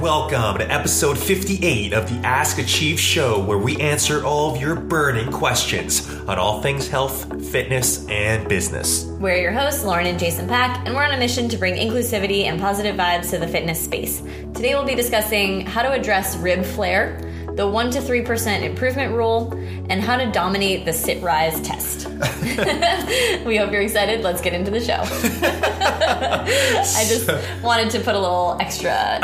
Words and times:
Welcome 0.00 0.56
to 0.56 0.72
episode 0.72 1.18
58 1.18 1.92
of 1.92 2.08
the 2.08 2.26
Ask 2.26 2.56
Achieve 2.56 2.98
show, 2.98 3.38
where 3.38 3.58
we 3.58 3.76
answer 3.82 4.24
all 4.24 4.50
of 4.50 4.58
your 4.58 4.74
burning 4.74 5.30
questions 5.30 6.10
on 6.20 6.38
all 6.38 6.62
things 6.62 6.88
health, 6.88 7.26
fitness, 7.50 8.08
and 8.08 8.48
business. 8.48 9.04
We're 9.04 9.36
your 9.36 9.52
hosts, 9.52 9.84
Lauren 9.84 10.06
and 10.06 10.18
Jason 10.18 10.48
Pack, 10.48 10.86
and 10.86 10.94
we're 10.94 11.04
on 11.04 11.12
a 11.12 11.18
mission 11.18 11.50
to 11.50 11.58
bring 11.58 11.74
inclusivity 11.74 12.44
and 12.44 12.58
positive 12.58 12.96
vibes 12.96 13.28
to 13.28 13.38
the 13.38 13.46
fitness 13.46 13.78
space. 13.78 14.22
Today 14.54 14.74
we'll 14.74 14.86
be 14.86 14.94
discussing 14.94 15.66
how 15.66 15.82
to 15.82 15.92
address 15.92 16.34
rib 16.38 16.64
flare, 16.64 17.20
the 17.60 17.66
1 17.66 17.90
to 17.90 17.98
3% 17.98 18.62
improvement 18.62 19.12
rule, 19.12 19.52
and 19.90 20.00
how 20.00 20.16
to 20.16 20.24
dominate 20.32 20.86
the 20.86 20.92
sit 20.94 21.22
rise 21.22 21.60
test. 21.60 22.06
we 23.44 23.58
hope 23.58 23.70
you're 23.70 23.82
excited. 23.82 24.22
Let's 24.24 24.40
get 24.40 24.54
into 24.54 24.70
the 24.70 24.80
show. 24.80 24.94
I 25.02 27.04
just 27.06 27.28
wanted 27.62 27.90
to 27.90 28.00
put 28.00 28.14
a 28.14 28.18
little 28.18 28.56
extra 28.60 29.20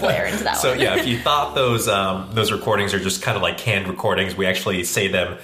flair 0.00 0.26
into 0.26 0.42
that 0.42 0.56
So 0.56 0.70
one. 0.70 0.80
yeah, 0.80 0.96
if 0.96 1.06
you 1.06 1.20
thought 1.20 1.54
those 1.54 1.86
um, 1.86 2.28
those 2.32 2.50
recordings 2.50 2.92
are 2.94 2.98
just 2.98 3.22
kind 3.22 3.36
of 3.36 3.44
like 3.44 3.58
canned 3.58 3.86
recordings, 3.86 4.36
we 4.36 4.44
actually 4.44 4.82
say 4.82 5.06
them 5.06 5.38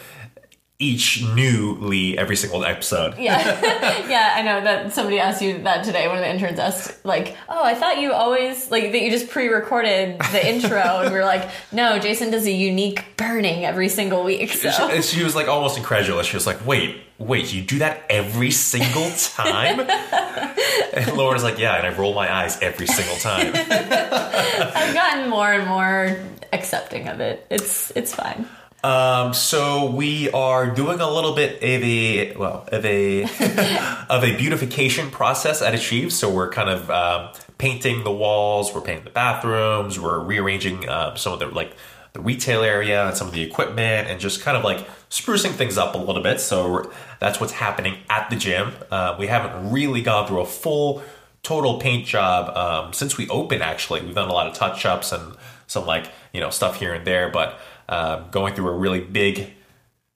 each 0.81 1.23
newly 1.35 2.19
every 2.19 2.35
single 2.35 2.65
episode. 2.65 3.17
Yeah, 3.17 3.39
yeah, 4.09 4.35
I 4.37 4.43
know 4.43 4.61
that 4.65 4.93
somebody 4.93 5.21
asked 5.21 5.41
you 5.41 5.63
that 5.63 5.85
today. 5.85 6.09
One 6.09 6.17
of 6.17 6.23
the 6.23 6.29
interns 6.31 6.59
asked, 6.59 7.05
like, 7.05 7.37
"Oh, 7.49 7.63
I 7.63 7.75
thought 7.75 8.01
you 8.01 8.13
always 8.13 8.71
like 8.71 8.91
that 8.91 9.01
you 9.01 9.11
just 9.11 9.31
pre-recorded 9.31 10.19
the 10.19 10.49
intro," 10.53 10.81
and 10.81 11.13
we 11.13 11.19
are 11.19 11.25
like, 11.25 11.49
"No, 11.71 11.99
Jason 11.99 12.31
does 12.31 12.47
a 12.47 12.51
unique 12.53 13.17
burning 13.17 13.65
every 13.65 13.89
single 13.89 14.25
week." 14.25 14.51
So 14.53 14.91
She, 14.97 15.03
she 15.03 15.25
was 15.25 15.37
like 15.37 15.47
almost 15.49 15.79
incredulous. 15.79 16.27
She 16.27 16.37
was 16.37 16.47
like, 16.47 16.67
"Wait, 16.67 16.97
wait, 17.19 17.53
you 17.55 17.63
do 17.63 17.79
that 17.79 18.03
every 18.11 18.51
single 18.51 19.11
time?" 19.13 19.79
and 20.93 21.13
Lauren's 21.17 21.45
like, 21.45 21.59
"Yeah," 21.59 21.77
and 21.77 21.87
I 21.87 21.97
roll 21.97 22.15
my 22.15 22.33
eyes 22.33 22.61
every 22.61 22.89
single 22.89 23.17
time. 23.17 23.53
I've 23.55 24.95
gotten 24.95 25.31
more 25.31 25.53
and 25.53 25.69
more 25.69 26.19
accepting 26.53 27.09
of 27.09 27.21
it. 27.21 27.47
It's 27.49 27.93
it's 27.95 28.13
fine. 28.13 28.49
Um, 28.85 29.33
so 29.33 29.87
we 29.87 30.31
are 30.33 30.69
doing 30.69 31.01
a 31.01 31.11
little 31.11 31.35
bit 31.35 31.55
of 31.57 31.83
a 31.83 32.37
well 32.37 32.69
of 32.71 32.85
a 32.85 33.23
of 34.11 34.23
a 34.23 34.37
beautification 34.37 35.11
process 35.11 35.63
at 35.63 35.75
Achieve. 35.75 36.13
So 36.13 36.31
we're 36.31 36.51
kind 36.51 36.69
of 36.69 36.91
um, 36.91 37.31
painting 37.57 38.05
the 38.05 38.13
walls, 38.13 38.75
we're 38.75 38.83
painting 38.83 39.05
the 39.05 39.11
bathrooms, 39.11 39.99
we're 39.99 40.21
rearranging 40.21 40.87
um, 40.87 41.17
some 41.17 41.33
of 41.33 41.39
the 41.39 41.47
like 41.47 41.75
the 42.13 42.21
retail 42.21 42.63
area 42.63 43.07
and 43.07 43.17
some 43.17 43.27
of 43.27 43.33
the 43.33 43.41
equipment, 43.41 44.09
and 44.09 44.21
just 44.21 44.43
kind 44.43 44.55
of 44.55 44.63
like 44.63 44.87
sprucing 45.09 45.53
things 45.53 45.79
up 45.79 45.95
a 45.95 45.99
little 45.99 46.23
bit. 46.23 46.39
So 46.39 46.93
that's 47.21 47.41
what's 47.41 47.55
happening 47.55 47.97
at 48.11 48.29
the 48.29 48.37
gym. 48.37 48.73
Uh, 48.91 49.17
we 49.19 49.29
haven't 49.29 49.73
really 49.73 50.03
gone 50.03 50.29
through 50.29 50.41
a 50.41 50.47
full 50.47 51.03
total 51.43 51.81
paint 51.81 52.07
job 52.07 52.55
um, 52.55 52.93
since 52.93 53.17
we 53.17 53.31
opened. 53.31 53.63
Actually, 53.63 54.03
we've 54.03 54.15
done 54.15 54.29
a 54.29 54.35
lot 54.35 54.47
of 54.47 54.53
touch 54.53 54.85
ups 54.85 55.11
and 55.11 55.37
some 55.67 55.87
like 55.87 56.13
you 56.35 56.41
know 56.41 56.51
stuff 56.51 56.79
here 56.79 56.93
and 56.93 57.07
there, 57.07 57.31
but 57.31 57.59
uh, 57.89 58.29
going 58.31 58.55
through 58.55 58.69
a 58.69 58.77
really 58.77 59.01
big 59.01 59.53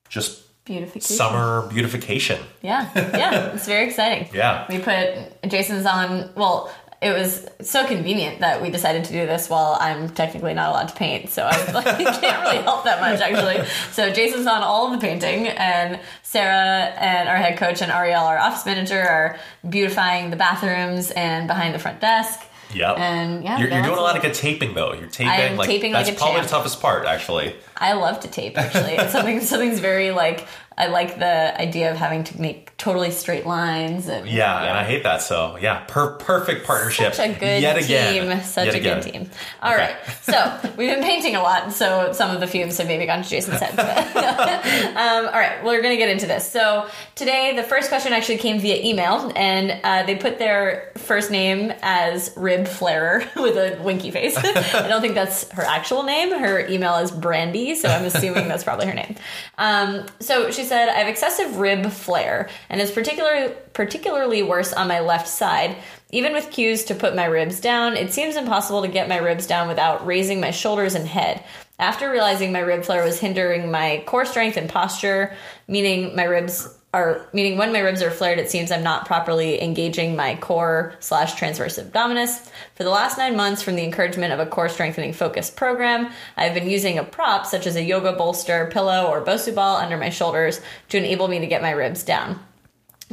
just 0.09 0.43
Beautification. 0.65 1.17
summer 1.17 1.67
beautification. 1.69 2.41
Yeah, 2.63 2.91
yeah, 2.95 3.53
it's 3.55 3.67
very 3.67 3.87
exciting. 3.87 4.29
Yeah. 4.35 4.67
we 4.69 4.79
put 4.79 5.43
Jason's 5.49 5.87
on. 5.87 6.31
Well, 6.35 6.71
it 7.01 7.13
was 7.13 7.47
so 7.63 7.87
convenient 7.87 8.41
that 8.41 8.61
we 8.61 8.71
decided 8.71 9.05
to 9.05 9.13
do 9.13 9.25
this 9.25 9.49
while 9.49 9.79
I'm 9.81 10.09
technically 10.09 10.53
not 10.53 10.71
allowed 10.71 10.89
to 10.89 10.95
paint, 10.97 11.31
so 11.31 11.45
I 11.45 11.71
like, 11.73 11.85
can't 12.21 12.43
really 12.43 12.63
help 12.63 12.85
that 12.85 13.01
much 13.01 13.21
actually. 13.21 13.65
So 13.93 14.13
Jason's 14.13 14.47
on 14.49 14.63
all 14.63 14.93
of 14.93 15.01
the 15.01 15.07
painting, 15.07 15.47
and 15.47 16.01
Sarah 16.23 16.93
and 16.99 17.29
our 17.29 17.37
head 17.37 17.57
coach 17.57 17.81
and 17.83 17.93
Ariel, 17.93 18.23
our 18.23 18.39
office 18.39 18.67
manager, 18.67 19.01
are 19.01 19.39
beautifying 19.69 20.31
the 20.31 20.37
bathrooms 20.37 21.11
and 21.13 21.47
behind 21.47 21.73
the 21.75 21.79
front 21.79 22.01
desk. 22.01 22.41
Yep. 22.75 22.99
And, 22.99 23.45
yeah, 23.45 23.59
you're, 23.59 23.71
you're 23.71 23.83
doing 23.83 23.99
a 23.99 24.01
lot 24.01 24.17
of 24.17 24.23
good 24.23 24.35
taping 24.35 24.75
though. 24.75 24.93
You're 24.93 25.09
taping 25.09 25.33
I'm 25.33 25.57
like 25.57 25.69
taping 25.69 25.93
like 25.93 26.07
that's 26.07 26.17
a 26.17 26.19
probably 26.19 26.41
champ. 26.41 26.49
the 26.49 26.51
toughest 26.51 26.81
part 26.81 27.07
actually. 27.07 27.55
I 27.77 27.95
love 27.95 28.21
to 28.21 28.29
tape 28.29 28.59
actually. 28.59 28.93
It's 28.99 29.13
something 29.13 29.41
something's 29.41 29.81
very 29.81 30.11
like 30.11 30.47
I 30.77 30.87
like 30.87 31.19
the 31.19 31.61
idea 31.61 31.91
of 31.91 31.97
having 31.97 32.25
to 32.25 32.41
make 32.41 32.77
totally 32.79 33.11
straight 33.11 33.45
lines 33.45 34.07
and 34.09 34.29
Yeah, 34.29 34.57
and 34.63 34.79
I 34.79 34.85
hate 34.85 35.03
that. 35.03 35.21
So 35.21 35.59
yeah, 35.61 35.85
per- 35.89 36.15
perfect 36.15 36.65
partnership. 36.65 37.13
Such 37.13 37.29
a 37.29 37.33
good 37.39 37.61
yet 37.61 37.77
again. 37.77 38.29
team. 38.29 38.41
Such 38.45 38.67
Yet 38.67 38.75
a 38.75 38.79
again. 38.79 39.03
good 39.03 39.13
team. 39.13 39.31
All 39.61 39.73
Okay. 39.75 39.83
right. 39.83 39.97
So 40.23 40.71
we've 40.77 40.89
been 40.95 41.03
painting 41.03 41.35
a 41.35 41.43
lot, 41.43 41.73
so 41.73 42.13
some 42.13 42.31
of 42.33 42.39
the 42.41 42.47
fumes 42.47 42.79
have 42.79 42.87
maybe 42.87 43.05
gone 43.05 43.23
to 43.25 43.29
Jason's 43.29 43.59
head. 43.61 43.79
Um, 44.97 45.27
all 45.27 45.33
right, 45.33 45.65
we're 45.65 45.83
going 45.83 45.93
to 45.93 45.97
get 45.97 46.09
into 46.09 46.27
this. 46.27 46.49
So 46.51 46.87
today, 47.17 47.57
the 47.57 47.65
first 47.65 47.89
question 47.89 48.13
actually 48.13 48.39
came 48.39 48.61
via 48.61 48.81
email, 48.85 49.33
and 49.35 49.81
uh, 49.83 50.05
they 50.07 50.15
put 50.15 50.39
their 50.39 50.93
first 50.99 51.31
name 51.33 51.73
as 51.83 52.33
Rib 52.37 52.69
Flarer 52.69 53.25
with 53.37 53.57
a 53.57 53.81
winky 53.83 54.11
face. 54.13 54.37
I 54.37 54.87
don't 54.87 55.01
think 55.01 55.15
that's 55.15 55.51
her 55.51 55.63
actual 55.65 56.05
name. 56.05 56.31
Her 56.31 56.65
email 56.69 56.97
is 56.99 57.11
Brandy, 57.11 57.75
so 57.75 57.89
I'm 57.89 58.05
assuming 58.05 58.47
that's 58.47 58.63
probably 58.65 58.87
her 58.87 58.95
name. 58.95 59.17
Um, 59.57 60.07
so 60.21 60.51
she 60.53 60.63
said, 60.65 60.89
I 60.89 60.93
have 60.99 61.09
excessive 61.09 61.57
rib 61.57 61.91
flare, 61.91 62.49
and 62.69 62.81
it's 62.81 62.91
particularly 62.91 63.55
particularly 63.73 64.43
worse 64.43 64.73
on 64.73 64.89
my 64.89 65.01
left 65.01 65.29
side. 65.29 65.77
Even 66.11 66.33
with 66.33 66.51
cues 66.51 66.85
to 66.85 66.95
put 66.95 67.15
my 67.15 67.27
ribs 67.27 67.61
down, 67.61 67.97
it 67.97 68.13
seems 68.13 68.37
impossible 68.37 68.83
to 68.83 68.89
get 68.89 69.09
my 69.09 69.19
ribs 69.19 69.47
down 69.47 69.69
without 69.69 70.07
raising 70.07 70.41
my 70.41 70.51
shoulders 70.51 70.95
and 70.95 71.07
head. 71.07 71.45
After 71.79 72.11
realizing 72.11 72.51
my 72.51 72.61
rib 72.61 72.85
flare 72.85 73.05
was 73.05 73.21
hindering 73.21 73.71
my 73.71 74.03
core 74.07 74.25
strength 74.25 74.57
and 74.57 74.69
posture, 74.69 75.37
meaning 75.69 76.17
my 76.17 76.25
ribs 76.25 76.69
are 76.95 77.29
meaning 77.35 77.59
when 77.59 77.73
my 77.73 77.81
ribs 77.81 78.03
are 78.03 78.11
flared, 78.11 78.39
it 78.39 78.51
seems 78.51 78.73
I'm 78.73 78.83
not 78.83 79.07
properly 79.07 79.63
engaging 79.63 80.17
my 80.17 80.37
core 80.37 80.95
slash 81.01 81.35
transverse 81.35 81.79
abdominis. 81.79 82.49
For 82.75 82.83
the 82.85 82.91
last 82.91 83.19
nine 83.19 83.37
months, 83.37 83.63
from 83.63 83.77
the 83.77 83.85
encouragement 83.85 84.33
of 84.33 84.41
a 84.41 84.47
core 84.47 84.71
strengthening 84.71 85.13
focused 85.13 85.55
program, 85.55 86.11
I've 86.37 86.55
been 86.55 86.71
using 86.71 86.99
a 86.99 87.05
prop 87.05 87.45
such 87.45 87.67
as 87.67 87.77
a 87.77 87.83
yoga 87.83 88.13
bolster, 88.13 88.71
pillow, 88.73 89.07
or 89.07 89.25
Bosu 89.25 89.55
ball 89.55 89.77
under 89.77 89.99
my 89.99 90.09
shoulders 90.09 90.61
to 90.89 90.97
enable 90.97 91.29
me 91.29 91.41
to 91.41 91.47
get 91.47 91.61
my 91.61 91.73
ribs 91.73 92.03
down. 92.03 92.41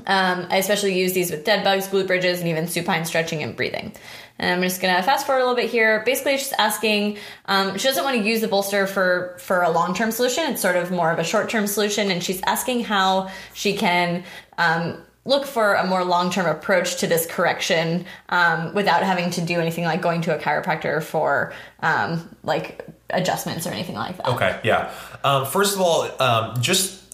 Um, 0.05 0.47
I 0.49 0.57
especially 0.57 0.99
use 0.99 1.13
these 1.13 1.31
with 1.31 1.45
dead 1.45 1.63
bugs, 1.63 1.87
glute 1.87 2.07
bridges, 2.07 2.39
and 2.39 2.49
even 2.49 2.67
supine 2.67 3.05
stretching 3.05 3.43
and 3.43 3.55
breathing. 3.55 3.93
And 4.37 4.53
I'm 4.53 4.61
just 4.61 4.81
gonna 4.81 5.01
fast 5.01 5.25
forward 5.25 5.41
a 5.41 5.43
little 5.43 5.55
bit 5.55 5.69
here. 5.69 6.03
Basically, 6.05 6.37
she's 6.37 6.53
asking. 6.53 7.17
Um, 7.45 7.77
she 7.77 7.87
doesn't 7.87 8.03
want 8.03 8.17
to 8.17 8.23
use 8.23 8.41
the 8.41 8.47
bolster 8.47 8.87
for 8.87 9.35
for 9.39 9.63
a 9.63 9.69
long 9.69 9.93
term 9.93 10.11
solution. 10.11 10.43
It's 10.51 10.61
sort 10.61 10.75
of 10.75 10.91
more 10.91 11.11
of 11.11 11.19
a 11.19 11.23
short 11.23 11.49
term 11.49 11.67
solution, 11.67 12.11
and 12.11 12.21
she's 12.23 12.41
asking 12.43 12.83
how 12.83 13.29
she 13.53 13.77
can. 13.77 14.23
Um, 14.57 14.97
Look 15.27 15.47
for 15.47 15.73
a 15.73 15.87
more 15.87 16.03
long 16.05 16.29
term 16.29 16.45
approach 16.45 16.97
to 16.97 17.07
this 17.07 17.25
correction 17.25 18.05
um, 18.29 18.75
without 18.75 19.01
having 19.01 19.31
to 19.31 19.41
do 19.41 19.59
anything 19.59 19.83
like 19.83 19.99
going 19.99 20.21
to 20.21 20.35
a 20.35 20.39
chiropractor 20.39 21.01
for 21.01 21.51
um, 21.79 22.29
like 22.43 22.85
adjustments 23.09 23.65
or 23.65 23.71
anything 23.71 23.95
like 23.95 24.17
that. 24.17 24.27
Okay, 24.27 24.59
yeah. 24.63 24.93
Um, 25.23 25.47
first 25.47 25.73
of 25.73 25.81
all, 25.81 26.07
um, 26.21 26.61
just 26.61 27.04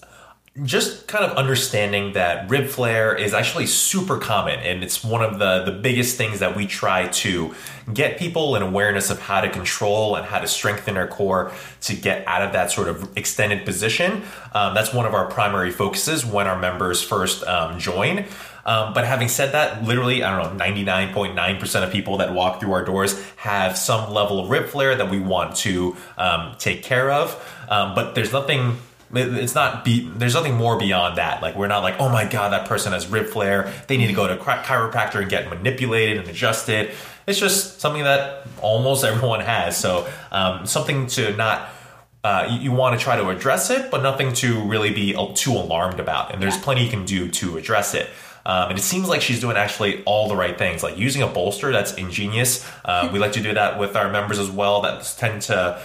just 0.64 1.08
kind 1.08 1.24
of 1.24 1.34
understanding 1.38 2.12
that 2.12 2.50
rib 2.50 2.68
flare 2.68 3.16
is 3.16 3.32
actually 3.32 3.66
super 3.66 4.18
common 4.18 4.60
and 4.60 4.84
it's 4.84 5.02
one 5.02 5.22
of 5.22 5.38
the 5.38 5.62
the 5.64 5.72
biggest 5.72 6.18
things 6.18 6.40
that 6.40 6.54
we 6.54 6.66
try 6.66 7.08
to 7.08 7.54
get 7.94 8.18
people 8.18 8.54
an 8.54 8.60
awareness 8.60 9.08
of 9.08 9.18
how 9.18 9.40
to 9.40 9.48
control 9.48 10.14
and 10.14 10.26
how 10.26 10.38
to 10.38 10.46
strengthen 10.46 10.92
their 10.92 11.08
core 11.08 11.50
to 11.80 11.94
get 11.94 12.22
out 12.28 12.42
of 12.42 12.52
that 12.52 12.70
sort 12.70 12.86
of 12.86 13.16
extended 13.16 13.64
position 13.64 14.22
um, 14.52 14.74
that's 14.74 14.92
one 14.92 15.06
of 15.06 15.14
our 15.14 15.24
primary 15.30 15.70
focuses 15.70 16.22
when 16.26 16.46
our 16.46 16.58
members 16.58 17.02
first 17.02 17.42
um, 17.44 17.78
join 17.78 18.26
um, 18.64 18.92
but 18.94 19.04
having 19.04 19.26
said 19.26 19.54
that, 19.54 19.82
literally, 19.82 20.22
I 20.22 20.40
don't 20.40 20.56
know, 20.56 20.64
99.9% 20.64 21.82
of 21.82 21.90
people 21.90 22.18
that 22.18 22.32
walk 22.32 22.60
through 22.60 22.72
our 22.72 22.84
doors 22.84 23.20
have 23.34 23.76
some 23.76 24.12
level 24.12 24.38
of 24.38 24.50
rib 24.50 24.66
flare 24.68 24.94
that 24.94 25.10
we 25.10 25.18
want 25.18 25.56
to 25.56 25.96
um, 26.16 26.54
take 26.60 26.84
care 26.84 27.10
of. 27.10 27.34
Um, 27.68 27.96
but 27.96 28.14
there's 28.14 28.32
nothing 28.32 28.78
it's 29.14 29.54
not 29.54 29.84
be 29.84 30.08
there's 30.16 30.34
nothing 30.34 30.54
more 30.54 30.78
beyond 30.78 31.18
that 31.18 31.42
like 31.42 31.54
we're 31.56 31.66
not 31.66 31.82
like 31.82 31.96
oh 31.98 32.08
my 32.08 32.24
god 32.24 32.52
that 32.52 32.66
person 32.68 32.92
has 32.92 33.06
rib 33.08 33.26
flare 33.26 33.72
they 33.86 33.96
need 33.96 34.06
to 34.06 34.12
go 34.12 34.26
to 34.26 34.34
a 34.34 34.36
chiropractor 34.38 35.20
and 35.20 35.30
get 35.30 35.48
manipulated 35.48 36.16
and 36.18 36.28
adjusted 36.28 36.90
it's 37.26 37.38
just 37.38 37.80
something 37.80 38.04
that 38.04 38.46
almost 38.60 39.04
everyone 39.10 39.40
has 39.40 39.76
so 39.76 40.08
um, 40.30 40.66
something 40.66 41.06
to 41.06 41.36
not 41.36 41.68
uh, 42.24 42.46
you, 42.50 42.60
you 42.60 42.72
want 42.72 42.96
to 42.98 43.04
try 43.04 43.16
to 43.16 43.28
address 43.28 43.68
it 43.70 43.90
but 43.90 44.02
nothing 44.02 44.32
to 44.32 44.62
really 44.62 44.92
be 44.92 45.12
too 45.34 45.52
alarmed 45.52 46.00
about 46.00 46.32
and 46.32 46.42
there's 46.42 46.56
Yeah. 46.56 46.62
plenty 46.62 46.84
you 46.84 46.90
can 46.90 47.04
do 47.04 47.28
to 47.28 47.58
address 47.58 47.94
it 47.94 48.08
um, 48.44 48.70
and 48.70 48.78
it 48.78 48.82
seems 48.82 49.08
like 49.08 49.20
she's 49.22 49.38
doing 49.40 49.56
actually 49.56 50.02
all 50.02 50.26
the 50.28 50.34
right 50.34 50.58
things, 50.58 50.82
like 50.82 50.98
using 50.98 51.22
a 51.22 51.28
bolster. 51.28 51.70
That's 51.70 51.94
ingenious. 51.94 52.68
Uh, 52.84 53.08
we 53.12 53.20
like 53.20 53.34
to 53.34 53.40
do 53.40 53.54
that 53.54 53.78
with 53.78 53.94
our 53.94 54.10
members 54.10 54.40
as 54.40 54.50
well. 54.50 54.80
That 54.80 55.04
tend 55.16 55.42
to 55.42 55.80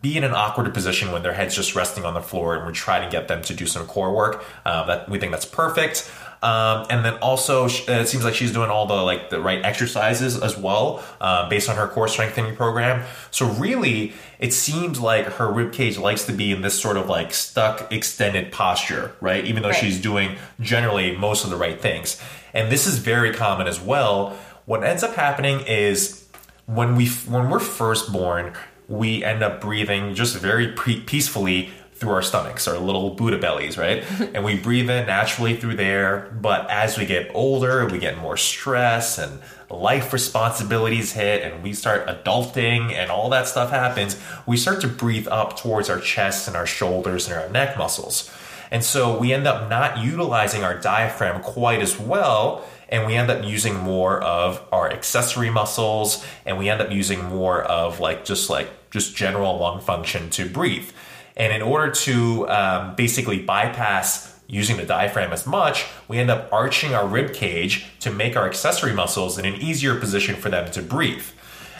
be 0.00 0.16
in 0.16 0.24
an 0.24 0.32
awkward 0.32 0.72
position 0.72 1.10
when 1.10 1.22
their 1.22 1.32
head's 1.32 1.56
just 1.56 1.74
resting 1.74 2.04
on 2.04 2.14
the 2.14 2.20
floor, 2.22 2.54
and 2.54 2.64
we're 2.64 2.72
trying 2.72 3.02
to 3.04 3.10
get 3.10 3.28
them 3.28 3.42
to 3.42 3.54
do 3.54 3.66
some 3.66 3.86
core 3.86 4.14
work. 4.14 4.44
Uh, 4.64 4.86
that 4.86 5.08
we 5.08 5.18
think 5.18 5.32
that's 5.32 5.44
perfect. 5.44 6.10
Um, 6.42 6.86
and 6.90 7.04
then 7.04 7.14
also, 7.18 7.66
uh, 7.66 7.68
it 8.00 8.08
seems 8.08 8.24
like 8.24 8.34
she's 8.34 8.52
doing 8.52 8.68
all 8.68 8.86
the 8.86 8.94
like 8.94 9.30
the 9.30 9.40
right 9.40 9.64
exercises 9.64 10.40
as 10.40 10.56
well, 10.56 11.04
uh, 11.20 11.48
based 11.48 11.68
on 11.68 11.76
her 11.76 11.86
core 11.86 12.08
strengthening 12.08 12.56
program. 12.56 13.04
So 13.30 13.46
really, 13.46 14.12
it 14.40 14.52
seems 14.52 14.98
like 14.98 15.26
her 15.26 15.50
rib 15.50 15.72
cage 15.72 15.98
likes 15.98 16.24
to 16.26 16.32
be 16.32 16.50
in 16.50 16.62
this 16.62 16.80
sort 16.80 16.96
of 16.96 17.08
like 17.08 17.32
stuck, 17.32 17.92
extended 17.92 18.50
posture, 18.50 19.14
right? 19.20 19.44
Even 19.44 19.62
though 19.62 19.68
Right. 19.68 19.78
she's 19.78 20.00
doing 20.00 20.36
generally 20.60 21.16
most 21.16 21.44
of 21.44 21.50
the 21.50 21.56
right 21.56 21.80
things. 21.80 22.20
And 22.52 22.72
this 22.72 22.86
is 22.88 22.98
very 22.98 23.32
common 23.32 23.68
as 23.68 23.80
well. 23.80 24.36
What 24.66 24.82
ends 24.82 25.04
up 25.04 25.14
happening 25.14 25.60
is 25.60 26.26
when 26.66 26.96
we 26.96 27.06
when 27.08 27.50
we're 27.50 27.60
first 27.60 28.12
born, 28.12 28.52
we 28.92 29.24
end 29.24 29.42
up 29.42 29.60
breathing 29.60 30.14
just 30.14 30.36
very 30.36 30.68
pre- 30.68 31.00
peacefully 31.00 31.70
through 31.94 32.10
our 32.10 32.22
stomachs, 32.22 32.68
our 32.68 32.78
little 32.78 33.10
Buddha 33.10 33.38
bellies, 33.38 33.78
right? 33.78 34.04
and 34.34 34.44
we 34.44 34.58
breathe 34.58 34.90
in 34.90 35.06
naturally 35.06 35.56
through 35.56 35.76
there. 35.76 36.30
But 36.40 36.68
as 36.70 36.98
we 36.98 37.06
get 37.06 37.30
older, 37.32 37.86
we 37.86 37.98
get 37.98 38.18
more 38.18 38.36
stress 38.36 39.18
and 39.18 39.40
life 39.70 40.12
responsibilities 40.12 41.12
hit 41.12 41.42
and 41.42 41.62
we 41.62 41.72
start 41.72 42.06
adulting 42.06 42.92
and 42.92 43.10
all 43.10 43.30
that 43.30 43.48
stuff 43.48 43.70
happens. 43.70 44.20
We 44.46 44.58
start 44.58 44.82
to 44.82 44.88
breathe 44.88 45.28
up 45.28 45.56
towards 45.56 45.88
our 45.88 46.00
chest 46.00 46.48
and 46.48 46.56
our 46.56 46.66
shoulders 46.66 47.28
and 47.28 47.40
our 47.40 47.48
neck 47.48 47.78
muscles. 47.78 48.30
And 48.70 48.84
so 48.84 49.18
we 49.18 49.32
end 49.32 49.46
up 49.46 49.70
not 49.70 49.98
utilizing 49.98 50.64
our 50.64 50.78
diaphragm 50.78 51.40
quite 51.42 51.80
as 51.80 51.98
well 51.98 52.64
and 52.88 53.06
we 53.06 53.14
end 53.14 53.30
up 53.30 53.42
using 53.44 53.76
more 53.76 54.20
of 54.20 54.62
our 54.70 54.90
accessory 54.90 55.50
muscles 55.50 56.24
and 56.44 56.58
we 56.58 56.68
end 56.68 56.82
up 56.82 56.90
using 56.90 57.24
more 57.24 57.62
of 57.62 58.00
like 58.00 58.24
just 58.24 58.50
like 58.50 58.68
just 58.92 59.16
general 59.16 59.58
lung 59.58 59.80
function 59.80 60.30
to 60.30 60.48
breathe 60.48 60.90
and 61.36 61.52
in 61.52 61.62
order 61.62 61.90
to 61.90 62.48
um, 62.48 62.94
basically 62.94 63.38
bypass 63.38 64.38
using 64.48 64.76
the 64.76 64.84
diaphragm 64.84 65.32
as 65.32 65.46
much, 65.46 65.86
we 66.08 66.18
end 66.18 66.30
up 66.30 66.52
arching 66.52 66.94
our 66.94 67.06
rib 67.06 67.32
cage 67.32 67.86
to 68.00 68.10
make 68.10 68.36
our 68.36 68.46
accessory 68.46 68.92
muscles 68.92 69.38
in 69.38 69.46
an 69.46 69.54
easier 69.54 69.98
position 69.98 70.36
for 70.36 70.50
them 70.50 70.70
to 70.72 70.82
breathe. 70.82 71.24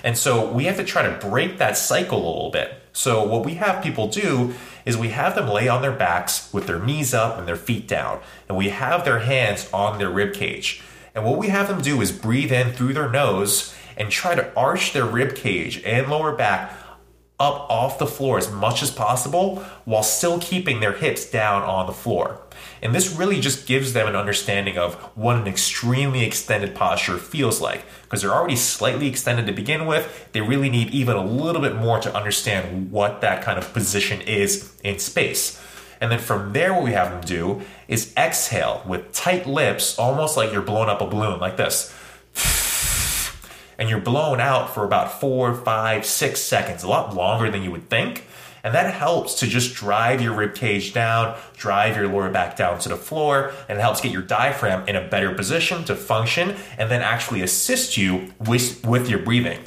And 0.02 0.16
so 0.16 0.50
we 0.50 0.64
have 0.64 0.76
to 0.78 0.84
try 0.84 1.02
to 1.02 1.28
break 1.28 1.58
that 1.58 1.76
cycle 1.76 2.18
a 2.18 2.26
little 2.26 2.50
bit. 2.50 2.74
So 2.92 3.24
what 3.24 3.44
we 3.44 3.54
have 3.54 3.84
people 3.84 4.08
do 4.08 4.54
is 4.84 4.96
we 4.96 5.10
have 5.10 5.34
them 5.34 5.48
lay 5.48 5.68
on 5.68 5.82
their 5.82 5.92
backs 5.92 6.52
with 6.52 6.66
their 6.66 6.80
knees 6.80 7.14
up 7.14 7.38
and 7.38 7.46
their 7.46 7.56
feet 7.56 7.86
down, 7.86 8.20
and 8.48 8.58
we 8.58 8.70
have 8.70 9.04
their 9.04 9.20
hands 9.20 9.70
on 9.72 9.98
their 9.98 10.10
rib 10.10 10.34
cage. 10.34 10.82
And 11.14 11.24
what 11.24 11.38
we 11.38 11.48
have 11.48 11.68
them 11.68 11.82
do 11.82 12.00
is 12.00 12.10
breathe 12.10 12.52
in 12.52 12.72
through 12.72 12.94
their 12.94 13.08
nose 13.08 13.74
and 13.96 14.10
try 14.10 14.34
to 14.34 14.52
arch 14.56 14.92
their 14.92 15.04
rib 15.04 15.36
cage 15.36 15.82
and 15.84 16.10
lower 16.10 16.34
back 16.34 16.72
up 17.42 17.68
off 17.68 17.98
the 17.98 18.06
floor 18.06 18.38
as 18.38 18.50
much 18.50 18.82
as 18.84 18.90
possible 18.90 19.56
while 19.84 20.04
still 20.04 20.38
keeping 20.38 20.78
their 20.78 20.92
hips 20.92 21.28
down 21.28 21.62
on 21.62 21.86
the 21.86 21.92
floor. 21.92 22.40
And 22.80 22.94
this 22.94 23.12
really 23.16 23.40
just 23.40 23.66
gives 23.66 23.92
them 23.92 24.06
an 24.06 24.14
understanding 24.14 24.78
of 24.78 24.94
what 25.16 25.36
an 25.36 25.48
extremely 25.48 26.24
extended 26.24 26.74
posture 26.74 27.18
feels 27.18 27.60
like. 27.60 27.84
Because 28.04 28.22
they're 28.22 28.32
already 28.32 28.54
slightly 28.54 29.08
extended 29.08 29.46
to 29.46 29.52
begin 29.52 29.86
with, 29.86 30.28
they 30.32 30.40
really 30.40 30.70
need 30.70 30.90
even 30.90 31.16
a 31.16 31.24
little 31.24 31.60
bit 31.60 31.74
more 31.74 31.98
to 31.98 32.14
understand 32.14 32.92
what 32.92 33.20
that 33.22 33.42
kind 33.42 33.58
of 33.58 33.72
position 33.72 34.20
is 34.20 34.72
in 34.84 35.00
space. 35.00 35.60
And 36.00 36.12
then 36.12 36.20
from 36.20 36.52
there, 36.52 36.72
what 36.72 36.84
we 36.84 36.92
have 36.92 37.10
them 37.10 37.22
do 37.22 37.62
is 37.88 38.12
exhale 38.16 38.82
with 38.86 39.12
tight 39.12 39.46
lips, 39.46 39.98
almost 39.98 40.36
like 40.36 40.52
you're 40.52 40.62
blowing 40.62 40.88
up 40.88 41.00
a 41.00 41.06
balloon, 41.06 41.40
like 41.40 41.56
this 41.56 41.92
and 43.78 43.88
you're 43.88 44.00
blown 44.00 44.40
out 44.40 44.72
for 44.74 44.84
about 44.84 45.20
four, 45.20 45.54
five, 45.54 46.06
six 46.06 46.40
seconds, 46.40 46.82
a 46.82 46.88
lot 46.88 47.14
longer 47.14 47.50
than 47.50 47.62
you 47.62 47.70
would 47.70 47.88
think. 47.88 48.26
And 48.64 48.74
that 48.74 48.94
helps 48.94 49.34
to 49.40 49.46
just 49.46 49.74
drive 49.74 50.20
your 50.20 50.34
rib 50.34 50.54
cage 50.54 50.92
down, 50.92 51.36
drive 51.56 51.96
your 51.96 52.06
lower 52.06 52.30
back 52.30 52.56
down 52.56 52.78
to 52.80 52.88
the 52.88 52.96
floor, 52.96 53.52
and 53.68 53.78
it 53.78 53.82
helps 53.82 54.00
get 54.00 54.12
your 54.12 54.22
diaphragm 54.22 54.88
in 54.88 54.94
a 54.94 55.06
better 55.06 55.34
position 55.34 55.84
to 55.84 55.96
function 55.96 56.54
and 56.78 56.90
then 56.90 57.02
actually 57.02 57.42
assist 57.42 57.96
you 57.96 58.32
with, 58.38 58.86
with 58.86 59.08
your 59.08 59.18
breathing. 59.18 59.58